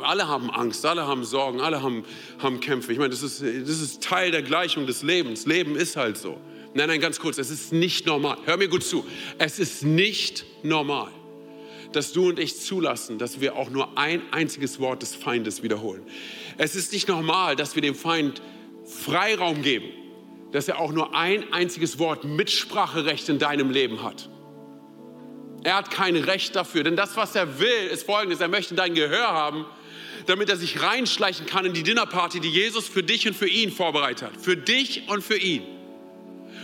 [0.02, 2.04] Alle haben Angst, alle haben Sorgen, alle haben,
[2.40, 2.90] haben Kämpfe.
[2.90, 5.46] Ich meine, das ist, das ist Teil der Gleichung des Lebens.
[5.46, 6.38] Leben ist halt so.
[6.74, 8.38] Nein, nein, ganz kurz, es ist nicht normal.
[8.44, 9.06] Hör mir gut zu.
[9.38, 11.12] Es ist nicht normal
[11.92, 16.02] dass du und ich zulassen, dass wir auch nur ein einziges Wort des Feindes wiederholen.
[16.56, 18.42] Es ist nicht normal, dass wir dem Feind
[18.84, 19.88] Freiraum geben,
[20.52, 24.28] dass er auch nur ein einziges Wort Mitspracherecht in deinem Leben hat.
[25.64, 28.40] Er hat kein Recht dafür, denn das, was er will, ist folgendes.
[28.40, 29.66] Er möchte dein Gehör haben,
[30.26, 33.70] damit er sich reinschleichen kann in die Dinnerparty, die Jesus für dich und für ihn
[33.70, 34.40] vorbereitet hat.
[34.40, 35.62] Für dich und für ihn.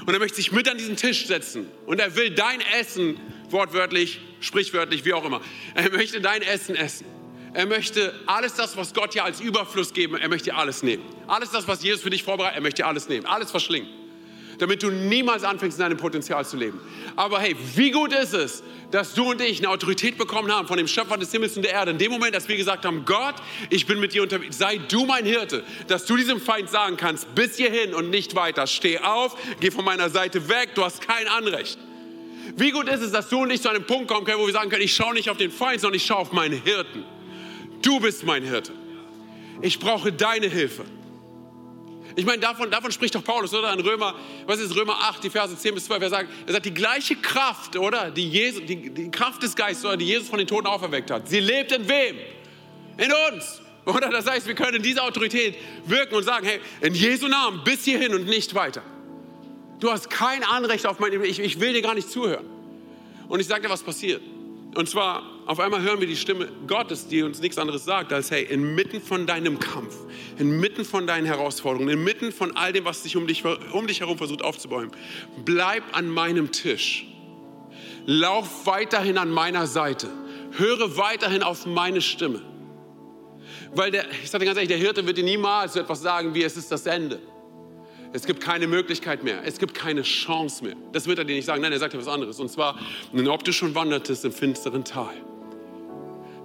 [0.06, 1.68] Und er möchte sich mit an diesen Tisch setzen.
[1.86, 3.18] Und er will dein Essen,
[3.50, 5.40] wortwörtlich, sprichwörtlich, wie auch immer.
[5.74, 7.06] Er möchte dein Essen essen.
[7.54, 11.04] Er möchte alles das, was Gott dir als Überfluss geben, er möchte alles nehmen.
[11.28, 13.26] Alles das, was Jesus für dich vorbereitet, er möchte alles nehmen.
[13.26, 13.88] Alles verschlingen.
[14.58, 16.80] Damit du niemals anfängst, in deinem Potenzial zu leben.
[17.14, 20.76] Aber hey, wie gut ist es, dass du und ich eine Autorität bekommen haben von
[20.76, 21.92] dem Schöpfer des Himmels und der Erde.
[21.92, 23.36] In dem Moment, dass wir gesagt haben, Gott,
[23.70, 27.32] ich bin mit dir unterwegs, sei du mein Hirte, dass du diesem Feind sagen kannst,
[27.34, 28.66] bis hierhin und nicht weiter.
[28.66, 31.78] Steh auf, geh von meiner Seite weg, du hast kein Anrecht.
[32.56, 34.52] Wie gut ist es, dass du und ich zu einem Punkt kommen können, wo wir
[34.52, 37.04] sagen können, ich schaue nicht auf den Feind, sondern ich schaue auf meinen Hirten.
[37.82, 38.72] Du bist mein Hirte.
[39.60, 40.84] Ich brauche deine Hilfe.
[42.16, 43.72] Ich meine, davon, davon spricht doch Paulus, oder?
[43.72, 44.14] In Römer,
[44.46, 47.16] was ist Römer 8, die Verse 10 bis 12, er sagt, er sagt, die gleiche
[47.16, 48.10] Kraft, oder?
[48.10, 49.96] Die, Jesus, die, die Kraft des Geistes, oder?
[49.96, 51.28] Die Jesus von den Toten auferweckt hat.
[51.28, 52.16] Sie lebt in wem?
[52.98, 53.60] In uns.
[53.84, 54.08] Oder?
[54.10, 57.84] Das heißt, wir können in dieser Autorität wirken und sagen, hey, in Jesu Namen bis
[57.84, 58.82] hierhin und nicht weiter.
[59.84, 62.46] Du hast kein Anrecht auf mein, ich, ich will dir gar nicht zuhören.
[63.28, 64.22] Und ich sage dir, was passiert.
[64.74, 68.30] Und zwar, auf einmal hören wir die Stimme Gottes, die uns nichts anderes sagt, als
[68.30, 69.94] hey, inmitten von deinem Kampf,
[70.38, 74.16] inmitten von deinen Herausforderungen, inmitten von all dem, was sich um dich, um dich herum
[74.16, 74.90] versucht aufzubäumen,
[75.44, 77.06] bleib an meinem Tisch.
[78.06, 80.08] Lauf weiterhin an meiner Seite.
[80.52, 82.40] Höre weiterhin auf meine Stimme.
[83.74, 86.42] Weil der, ich sage ganz ehrlich, der Hirte wird dir niemals so etwas sagen, wie
[86.42, 87.20] es ist das Ende.
[88.14, 89.42] Es gibt keine Möglichkeit mehr.
[89.44, 90.76] Es gibt keine Chance mehr.
[90.92, 91.60] Das wird er dir nicht sagen.
[91.60, 92.38] Nein, er sagt dir was anderes.
[92.38, 92.78] Und zwar,
[93.12, 95.12] ob du schon wandertest im finsteren Tal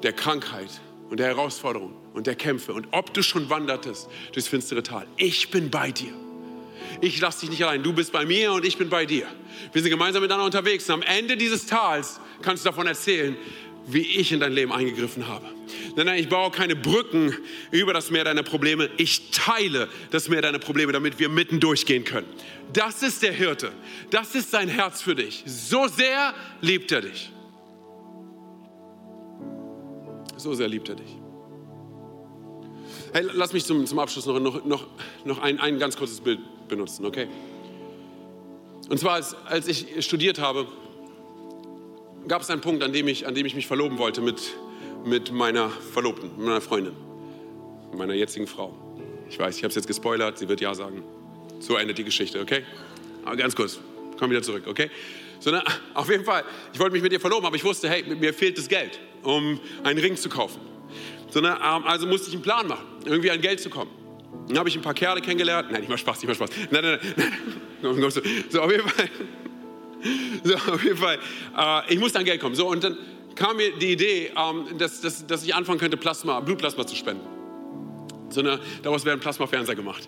[0.01, 4.82] der Krankheit und der Herausforderung und der Kämpfe und ob du schon wandertest durchs finstere
[4.82, 5.05] Tal.
[5.17, 6.11] Ich bin bei dir.
[7.01, 7.84] Ich lasse dich nicht allein.
[7.84, 9.28] Du bist bei mir und ich bin bei dir.
[9.72, 10.89] Wir sind gemeinsam miteinander unterwegs.
[10.89, 13.38] Und am Ende dieses Tals kannst du davon erzählen,
[13.91, 15.45] wie ich in dein Leben eingegriffen habe.
[15.95, 17.35] Nein, nein, ich baue keine Brücken
[17.71, 18.89] über das Meer deiner Probleme.
[18.97, 22.27] Ich teile das Meer deiner Probleme, damit wir mitten durchgehen können.
[22.73, 23.71] Das ist der Hirte.
[24.11, 25.43] Das ist sein Herz für dich.
[25.45, 27.31] So sehr liebt er dich.
[30.37, 31.17] So sehr liebt er dich.
[33.11, 34.87] Hey, lass mich zum, zum Abschluss noch, noch, noch,
[35.25, 37.27] noch ein, ein ganz kurzes Bild benutzen, okay?
[38.87, 40.67] Und zwar, als, als ich studiert habe,
[42.28, 44.55] gab es einen Punkt, an dem ich, an dem ich mich verloben wollte mit,
[45.05, 46.93] mit meiner Verlobten, meiner Freundin,
[47.95, 48.76] meiner jetzigen Frau.
[49.30, 51.03] Ich weiß, ich habe es jetzt gespoilert, sie wird Ja sagen.
[51.59, 52.63] So endet die Geschichte, okay?
[53.26, 53.80] Aber ganz kurz,
[54.17, 54.89] komm wieder zurück, okay?
[55.39, 55.63] So, na,
[55.93, 56.43] auf jeden Fall,
[56.74, 59.59] ich wollte mich mit ihr verloben, aber ich wusste, hey, mir fehlt das Geld, um
[59.84, 60.59] einen Ring zu kaufen.
[61.30, 63.91] So, na, ähm, also musste ich einen Plan machen, irgendwie an Geld zu kommen.
[64.47, 65.72] Dann habe ich ein paar Kerle kennengelernt.
[65.72, 66.49] Nein, nicht mal Spaß, nicht mal Spaß.
[66.72, 67.34] Nein, nein, nein.
[68.49, 69.09] So, auf jeden Fall.
[70.43, 71.20] So, auf jeden Fall.
[71.58, 72.56] Äh, ich musste an Geld kommen.
[72.56, 72.97] So, und dann
[73.36, 77.26] kam mir die Idee, ähm, dass, dass, dass ich anfangen könnte, Plasma, Blutplasma zu spenden.
[78.30, 80.08] So, ne, daraus wäre ein Plasmafernseher gemacht.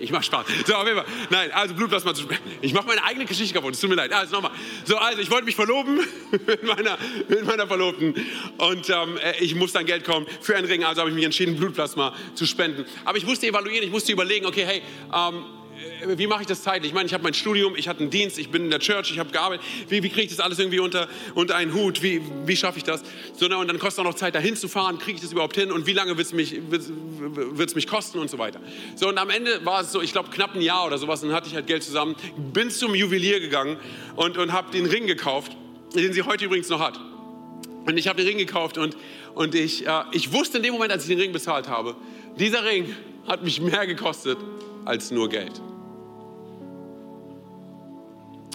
[0.00, 0.46] Ich mache Spaß.
[0.66, 1.06] So, auf jeden Fall.
[1.30, 2.50] Nein, also Blutplasma zu spenden.
[2.62, 3.74] Ich mache meine eigene Geschichte kaputt.
[3.74, 4.12] Es tut mir leid.
[4.12, 4.52] Also nochmal.
[4.84, 6.00] So, also ich wollte mich verloben
[6.46, 8.14] mit meiner, mit meiner Verlobten
[8.58, 10.84] und ähm, ich musste an Geld kommen für einen Ring.
[10.84, 12.86] Also habe ich mich entschieden, Blutplasma zu spenden.
[13.04, 13.84] Aber ich musste evaluieren.
[13.84, 15.61] Ich musste überlegen, okay, hey, ähm, äh,
[16.06, 16.90] wie mache ich das zeitlich?
[16.90, 19.10] Ich meine, ich habe mein Studium, ich hatte einen Dienst, ich bin in der Church,
[19.10, 19.64] ich habe gearbeitet.
[19.88, 22.02] Wie, wie kriege ich das alles irgendwie unter, unter einen Hut?
[22.02, 23.02] Wie, wie schaffe ich das?
[23.34, 24.98] So, na, und dann kostet auch noch Zeit, dahin zu fahren.
[24.98, 25.72] Kriege ich das überhaupt hin?
[25.72, 28.60] Und wie lange wird es mich, wird's, mich kosten und so weiter?
[28.96, 31.20] So, und am Ende war es so, ich glaube, knapp ein Jahr oder sowas.
[31.20, 33.78] Dann hatte ich halt Geld zusammen, bin zum Juwelier gegangen
[34.16, 35.56] und, und habe den Ring gekauft,
[35.94, 36.98] den sie heute übrigens noch hat.
[37.86, 38.96] Und ich habe den Ring gekauft und,
[39.34, 41.96] und ich, äh, ich wusste in dem Moment, als ich den Ring bezahlt habe,
[42.38, 42.94] dieser Ring
[43.26, 44.38] hat mich mehr gekostet
[44.84, 45.60] als nur Geld.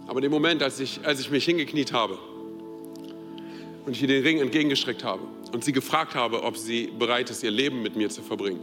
[0.07, 2.17] Aber in dem Moment, als ich, als ich mich hingekniet habe
[3.85, 5.21] und ich ihr den Ring entgegengestreckt habe
[5.51, 8.61] und sie gefragt habe, ob sie bereit ist, ihr Leben mit mir zu verbringen,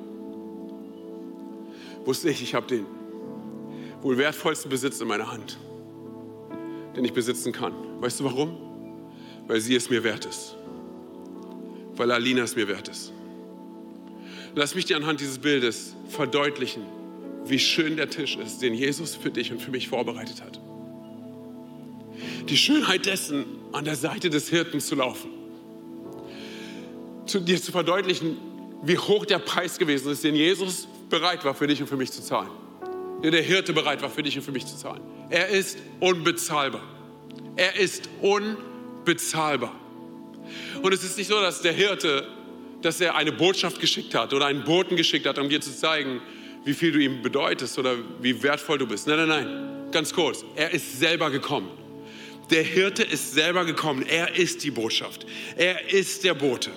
[2.04, 2.86] wusste ich, ich habe den
[4.00, 5.58] wohl wertvollsten Besitz in meiner Hand,
[6.96, 7.72] den ich besitzen kann.
[8.00, 8.56] Weißt du warum?
[9.46, 10.56] Weil sie es mir wert ist.
[11.96, 13.12] Weil Alina es mir wert ist.
[14.54, 16.82] Lass mich dir anhand dieses Bildes verdeutlichen,
[17.46, 20.60] wie schön der Tisch ist, den Jesus für dich und für mich vorbereitet hat
[22.48, 25.30] die Schönheit dessen, an der Seite des Hirten zu laufen.
[27.26, 28.36] Zu dir zu verdeutlichen,
[28.82, 32.12] wie hoch der Preis gewesen ist, den Jesus bereit war für dich und für mich
[32.12, 32.50] zu zahlen.
[33.22, 35.00] Den der Hirte bereit war für dich und für mich zu zahlen.
[35.30, 36.82] Er ist unbezahlbar.
[37.56, 39.74] Er ist unbezahlbar.
[40.82, 42.28] Und es ist nicht so, dass der Hirte,
[42.82, 46.20] dass er eine Botschaft geschickt hat oder einen Boten geschickt hat, um dir zu zeigen,
[46.64, 49.06] wie viel du ihm bedeutest oder wie wertvoll du bist.
[49.06, 49.90] Nein, nein, nein.
[49.92, 50.44] Ganz kurz.
[50.56, 51.70] Er ist selber gekommen.
[52.50, 54.04] Der Hirte ist selber gekommen.
[54.06, 55.26] Er ist die Botschaft.
[55.56, 56.70] Er ist der Bote.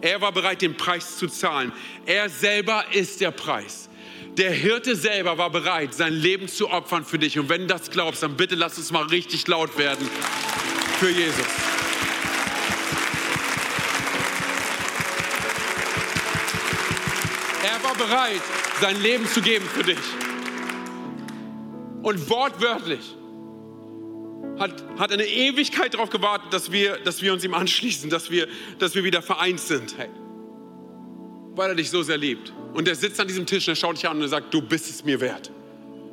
[0.00, 1.72] Er war bereit, den Preis zu zahlen.
[2.06, 3.88] Er selber ist der Preis.
[4.36, 7.38] Der Hirte selber war bereit, sein Leben zu opfern für dich.
[7.38, 10.08] Und wenn du das glaubst, dann bitte lass es mal richtig laut werden
[10.98, 11.44] für Jesus.
[17.62, 18.40] Er war bereit,
[18.82, 19.96] sein Leben zu geben für dich.
[22.02, 23.14] Und wortwörtlich
[24.58, 28.48] hat, hat eine Ewigkeit darauf gewartet, dass wir, dass wir uns ihm anschließen, dass wir,
[28.80, 29.96] dass wir wieder vereint sind.
[29.96, 30.08] Hey.
[31.54, 32.52] Weil er dich so sehr liebt.
[32.74, 34.60] Und er sitzt an diesem Tisch und er schaut dich an und er sagt, du
[34.60, 35.52] bist es mir wert.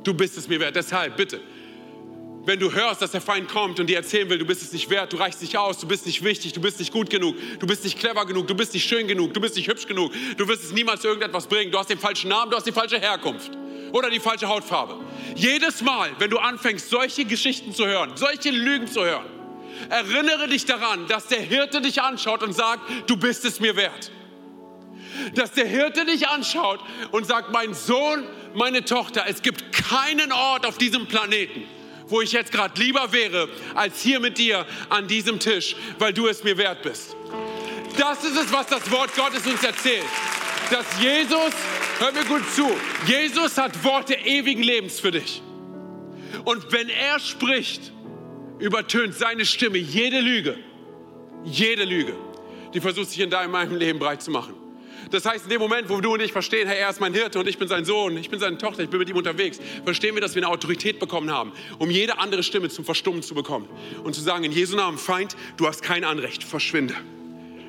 [0.04, 0.76] Du bist es mir wert.
[0.76, 1.42] Deshalb, bitte,
[2.50, 4.90] wenn du hörst, dass der Feind kommt und dir erzählen will, du bist es nicht
[4.90, 7.68] wert, du reichst nicht aus, du bist nicht wichtig, du bist nicht gut genug, du
[7.68, 10.48] bist nicht clever genug, du bist nicht schön genug, du bist nicht hübsch genug, du
[10.48, 13.52] wirst es niemals irgendetwas bringen, du hast den falschen Namen, du hast die falsche Herkunft
[13.92, 14.96] oder die falsche Hautfarbe.
[15.36, 19.28] Jedes Mal, wenn du anfängst, solche Geschichten zu hören, solche Lügen zu hören,
[19.92, 24.12] erinnere dich daran, dass der Hirte dich anschaut und sagt, du bist es mir wert.
[25.36, 26.80] Dass der Hirte dich anschaut
[27.12, 28.24] und sagt, mein Sohn,
[28.56, 31.68] meine Tochter, es gibt keinen Ort auf diesem Planeten,
[32.10, 36.28] wo ich jetzt gerade lieber wäre, als hier mit dir an diesem Tisch, weil du
[36.28, 37.16] es mir wert bist.
[37.98, 40.06] Das ist es, was das Wort Gottes uns erzählt.
[40.72, 41.54] Dass Jesus
[42.00, 42.66] Hör mir gut zu.
[43.06, 45.42] Jesus hat Worte ewigen Lebens für dich.
[46.46, 47.92] Und wenn er spricht,
[48.58, 50.58] übertönt seine Stimme jede Lüge.
[51.44, 52.16] Jede Lüge,
[52.74, 54.54] die versucht sich in deinem Leben breit zu machen.
[55.12, 57.40] Das heißt, in dem Moment, wo du und ich verstehen, hey, er ist mein Hirte
[57.40, 60.14] und ich bin sein Sohn, ich bin seine Tochter, ich bin mit ihm unterwegs, verstehen
[60.16, 63.68] wir, dass wir eine Autorität bekommen haben, um jede andere Stimme zum Verstummen zu bekommen
[64.04, 66.96] und zu sagen, in Jesu Namen, Feind, du hast kein Anrecht, verschwinde.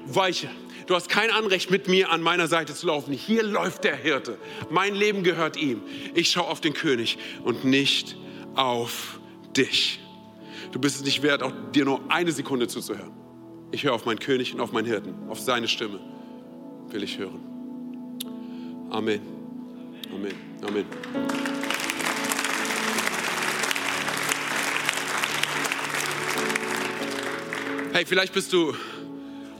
[0.06, 0.50] Weiche,
[0.86, 3.12] Du hast kein Anrecht, mit mir an meiner Seite zu laufen.
[3.12, 4.38] Hier läuft der Hirte.
[4.70, 5.82] Mein Leben gehört ihm.
[6.14, 8.16] Ich schaue auf den König und nicht
[8.56, 9.20] auf
[9.56, 10.00] dich.
[10.72, 13.12] Du bist es nicht wert, auch dir nur eine Sekunde zuzuhören.
[13.70, 16.00] Ich höre auf meinen König und auf meinen Hirten, auf seine Stimme
[16.92, 17.40] will ich hören.
[18.90, 19.20] Amen.
[20.12, 20.34] Amen.
[20.62, 20.84] Amen.
[27.92, 28.74] Hey, vielleicht bist du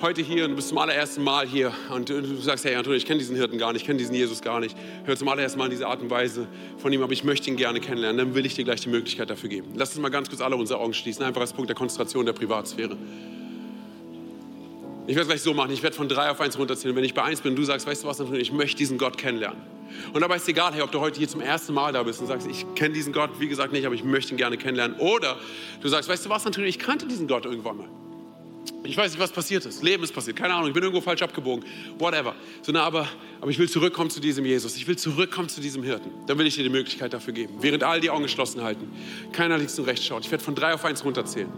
[0.00, 3.04] heute hier und du bist zum allerersten Mal hier und du sagst, hey Antonio, ich
[3.04, 5.66] kenne diesen Hirten gar nicht, ich kenne diesen Jesus gar nicht, hör zum allerersten Mal
[5.66, 6.46] in diese Art und Weise
[6.78, 9.28] von ihm, aber ich möchte ihn gerne kennenlernen, dann will ich dir gleich die Möglichkeit
[9.28, 9.72] dafür geben.
[9.74, 12.32] Lass uns mal ganz kurz alle unsere Augen schließen, einfach als Punkt der Konzentration der
[12.32, 12.96] Privatsphäre.
[15.06, 16.94] Ich werde es gleich so machen, ich werde von drei auf eins runterzählen.
[16.94, 19.18] Wenn ich bei eins bin, du sagst, weißt du was, Antonio, ich möchte diesen Gott
[19.18, 19.60] kennenlernen.
[20.12, 22.20] Und dabei ist es egal, hey, ob du heute hier zum ersten Mal da bist
[22.20, 24.98] und sagst, ich kenne diesen Gott, wie gesagt, nicht, aber ich möchte ihn gerne kennenlernen.
[24.98, 25.36] Oder
[25.80, 27.88] du sagst, weißt du was, Antonio, ich kannte diesen Gott irgendwann mal.
[28.84, 29.82] Ich weiß nicht, was passiert ist.
[29.82, 30.36] Leben ist passiert.
[30.36, 31.64] Keine Ahnung, ich bin irgendwo falsch abgebogen.
[31.98, 32.34] Whatever.
[32.62, 33.08] So, na, aber,
[33.40, 34.76] aber ich will zurückkommen zu diesem Jesus.
[34.76, 36.10] Ich will zurückkommen zu diesem Hirten.
[36.26, 37.54] Dann will ich dir die Möglichkeit dafür geben.
[37.60, 38.90] Während all die Augen geschlossen halten.
[39.32, 40.24] Keiner links und rechts schaut.
[40.24, 41.50] Ich werde von drei auf eins runterzählen.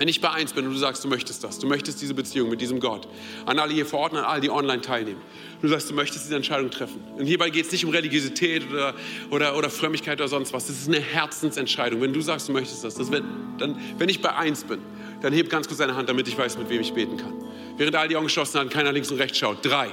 [0.00, 2.48] Wenn ich bei eins bin und du sagst, du möchtest das, du möchtest diese Beziehung
[2.48, 3.06] mit diesem Gott,
[3.44, 5.20] an alle hier vor Ort, an alle, die online teilnehmen,
[5.60, 7.04] du sagst, du möchtest diese Entscheidung treffen.
[7.18, 8.94] Und hierbei geht es nicht um Religiosität oder,
[9.30, 10.68] oder, oder Frömmigkeit oder sonst was.
[10.68, 12.00] Das ist eine Herzensentscheidung.
[12.00, 13.24] Wenn du sagst, du möchtest das, das wird,
[13.58, 14.78] dann, wenn ich bei eins bin,
[15.20, 17.34] dann heb ganz kurz deine Hand, damit ich weiß, mit wem ich beten kann.
[17.76, 19.58] Während all die Augen geschlossen haben, keiner links und rechts schaut.
[19.62, 19.90] Drei.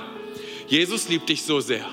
[0.69, 1.85] Jesus liebt dich so sehr.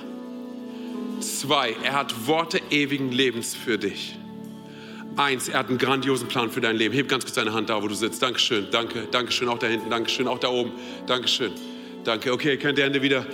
[1.19, 1.75] Zwei.
[1.83, 4.15] Er hat Worte ewigen Lebens für dich.
[5.17, 6.93] Eins, er hat einen grandiosen Plan für dein Leben.
[6.93, 8.21] Heb ganz kurz deine Hand da, wo du sitzt.
[8.21, 10.73] Dankeschön, danke, Dankeschön, auch da hinten, Dankeschön, auch da oben.
[11.07, 11.53] Dankeschön,
[12.03, 12.33] danke.
[12.33, 13.25] Okay, ihr könnt die Hände wieder,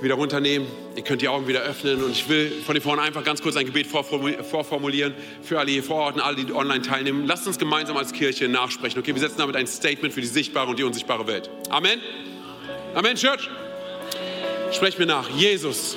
[0.00, 0.66] wieder runternehmen.
[0.96, 2.02] Ihr könnt die Augen wieder öffnen.
[2.02, 5.84] Und ich will von hier vorne einfach ganz kurz ein Gebet vorformulieren für alle hier
[5.84, 7.26] vor Ort und alle, die online teilnehmen.
[7.26, 8.98] Lasst uns gemeinsam als Kirche nachsprechen.
[8.98, 11.48] Okay, wir setzen damit ein Statement für die sichtbare und die unsichtbare Welt.
[11.70, 12.00] Amen.
[12.94, 13.48] Amen, Church.
[14.72, 15.28] Sprech mir nach.
[15.30, 15.96] Jesus,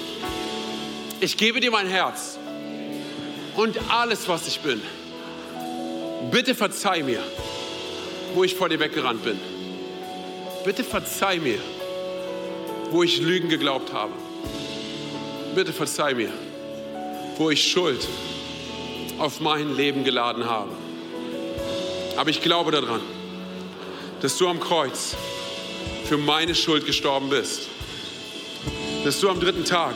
[1.21, 2.37] ich gebe dir mein Herz
[3.55, 4.79] und alles, was ich bin.
[6.31, 7.21] Bitte verzeih mir,
[8.33, 9.39] wo ich vor dir weggerannt bin.
[10.65, 11.59] Bitte verzeih mir,
[12.91, 14.11] wo ich Lügen geglaubt habe.
[15.55, 16.31] Bitte verzeih mir,
[17.37, 18.07] wo ich Schuld
[19.19, 20.71] auf mein Leben geladen habe.
[22.17, 23.01] Aber ich glaube daran,
[24.21, 25.15] dass du am Kreuz
[26.05, 27.67] für meine Schuld gestorben bist.
[29.05, 29.95] Dass du am dritten Tag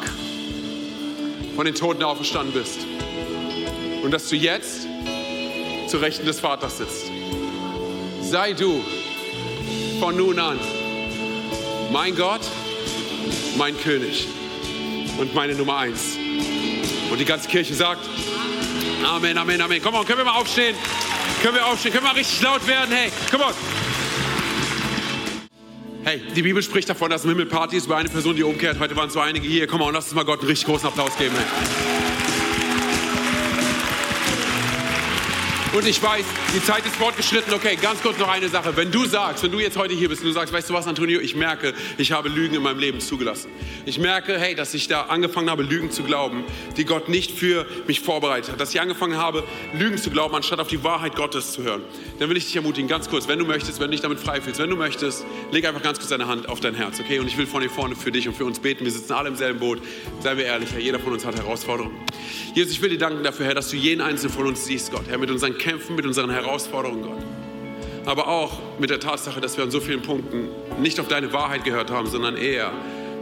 [1.56, 2.80] von den Toten auferstanden bist.
[4.04, 4.88] Und dass du jetzt
[5.92, 7.12] zu Rechten des Vaters sitzt.
[8.22, 8.82] Sei du
[10.00, 10.58] von nun an
[11.92, 12.39] mein Gott,
[13.58, 14.26] mein König
[15.18, 16.18] und meine Nummer eins.
[17.12, 18.08] Und die ganze Kirche sagt,
[19.06, 19.82] Amen, Amen, Amen.
[19.84, 20.78] Komm on, können wir mal aufstehen?
[21.42, 21.92] Können wir aufstehen?
[21.92, 22.96] Können wir mal richtig laut werden?
[22.96, 23.54] Hey, komm on.
[26.06, 28.80] Hey, die Bibel spricht davon, dass im Himmel Party ist über eine Person, die umkehrt.
[28.80, 29.68] Heute waren so einige hier.
[29.68, 31.36] Komm on, lass uns mal Gott einen richtig großen Applaus geben.
[31.36, 32.01] Hey.
[35.74, 37.54] Und ich weiß, die Zeit ist fortgeschritten.
[37.54, 38.76] Okay, ganz kurz noch eine Sache.
[38.76, 40.86] Wenn du sagst, wenn du jetzt heute hier bist und du sagst, weißt du was,
[40.86, 43.50] Antonio, ich merke, ich habe Lügen in meinem Leben zugelassen.
[43.86, 46.44] Ich merke, hey, dass ich da angefangen habe, Lügen zu glauben,
[46.76, 48.60] die Gott nicht für mich vorbereitet hat.
[48.60, 51.84] Dass ich angefangen habe, Lügen zu glauben, anstatt auf die Wahrheit Gottes zu hören.
[52.20, 54.42] Dann will ich dich ermutigen, ganz kurz, wenn du möchtest, wenn du dich damit frei
[54.42, 57.20] fühlst, wenn du möchtest, leg einfach ganz kurz deine Hand auf dein Herz, okay?
[57.20, 58.84] Und ich will von hier vorne für dich und für uns beten.
[58.84, 59.82] Wir sitzen alle im selben Boot.
[60.20, 61.96] Seien wir ehrlich, Herr, jeder von uns hat Herausforderungen.
[62.56, 65.06] Jesus, ich will dir danken dafür, Herr, dass du jeden einzelnen von uns siehst, Gott.
[65.08, 67.24] Herr, mit unseren Kämpfen, mit unseren Herausforderungen, Gott.
[68.05, 70.49] Aber auch mit der Tatsache, dass wir an so vielen Punkten
[70.82, 72.72] nicht auf deine Wahrheit gehört haben, sondern eher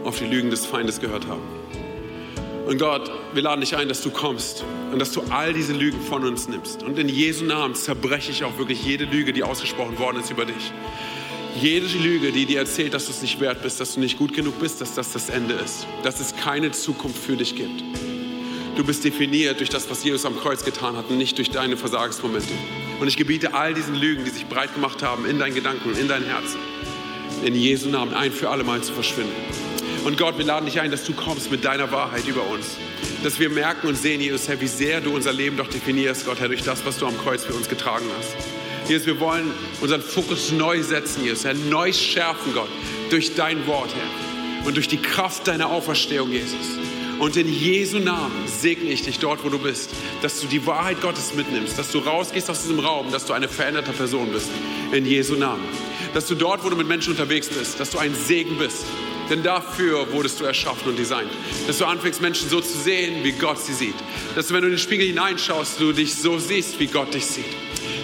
[0.05, 1.41] auf die Lügen des Feindes gehört haben.
[2.65, 5.99] Und Gott, wir laden dich ein, dass du kommst und dass du all diese Lügen
[6.01, 6.83] von uns nimmst.
[6.83, 10.45] Und in Jesu Namen zerbreche ich auch wirklich jede Lüge, die ausgesprochen worden ist über
[10.45, 10.71] dich.
[11.59, 14.33] Jede Lüge, die dir erzählt, dass du es nicht wert bist, dass du nicht gut
[14.33, 17.83] genug bist, dass das das Ende ist, dass es keine Zukunft für dich gibt.
[18.79, 21.75] Du bist definiert durch das, was Jesus am Kreuz getan hat und nicht durch deine
[21.75, 22.53] Versagensmomente.
[23.01, 26.07] Und ich gebiete all diesen Lügen, die sich breit gemacht haben, in deinen Gedanken, in
[26.07, 26.59] dein Herzen,
[27.43, 29.35] in Jesu Namen ein für alle Mal zu verschwinden.
[30.05, 32.77] Und Gott, wir laden dich ein, dass du kommst mit deiner Wahrheit über uns.
[33.21, 36.39] Dass wir merken und sehen, Jesus, Herr, wie sehr du unser Leben doch definierst, Gott,
[36.39, 38.33] Herr, durch das, was du am Kreuz für uns getragen hast.
[38.89, 39.51] Jesus, wir wollen
[39.81, 42.69] unseren Fokus neu setzen, Jesus, Herr, neu schärfen, Gott,
[43.09, 44.65] durch dein Wort, Herr.
[44.65, 46.79] Und durch die Kraft deiner Auferstehung, Jesus.
[47.19, 49.91] Und in Jesu Namen segne ich dich dort, wo du bist,
[50.21, 53.49] dass du die Wahrheit Gottes mitnimmst, dass du rausgehst aus diesem Raum, dass du eine
[53.49, 54.49] veränderte Person bist.
[54.93, 55.63] In Jesu Namen.
[56.13, 58.85] Dass du dort, wo du mit Menschen unterwegs bist, dass du ein Segen bist.
[59.29, 61.29] Denn dafür wurdest du erschaffen und designt.
[61.67, 63.95] Dass du anfängst, Menschen so zu sehen, wie Gott sie sieht.
[64.35, 67.25] Dass du, wenn du in den Spiegel hineinschaust, du dich so siehst, wie Gott dich
[67.25, 67.45] sieht.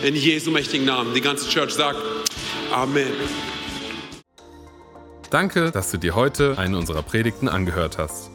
[0.04, 1.14] In Jesu mächtigen Namen.
[1.14, 2.00] Die ganze Church sagt
[2.72, 3.14] Amen.
[5.30, 8.35] Danke, dass du dir heute eine unserer Predigten angehört hast.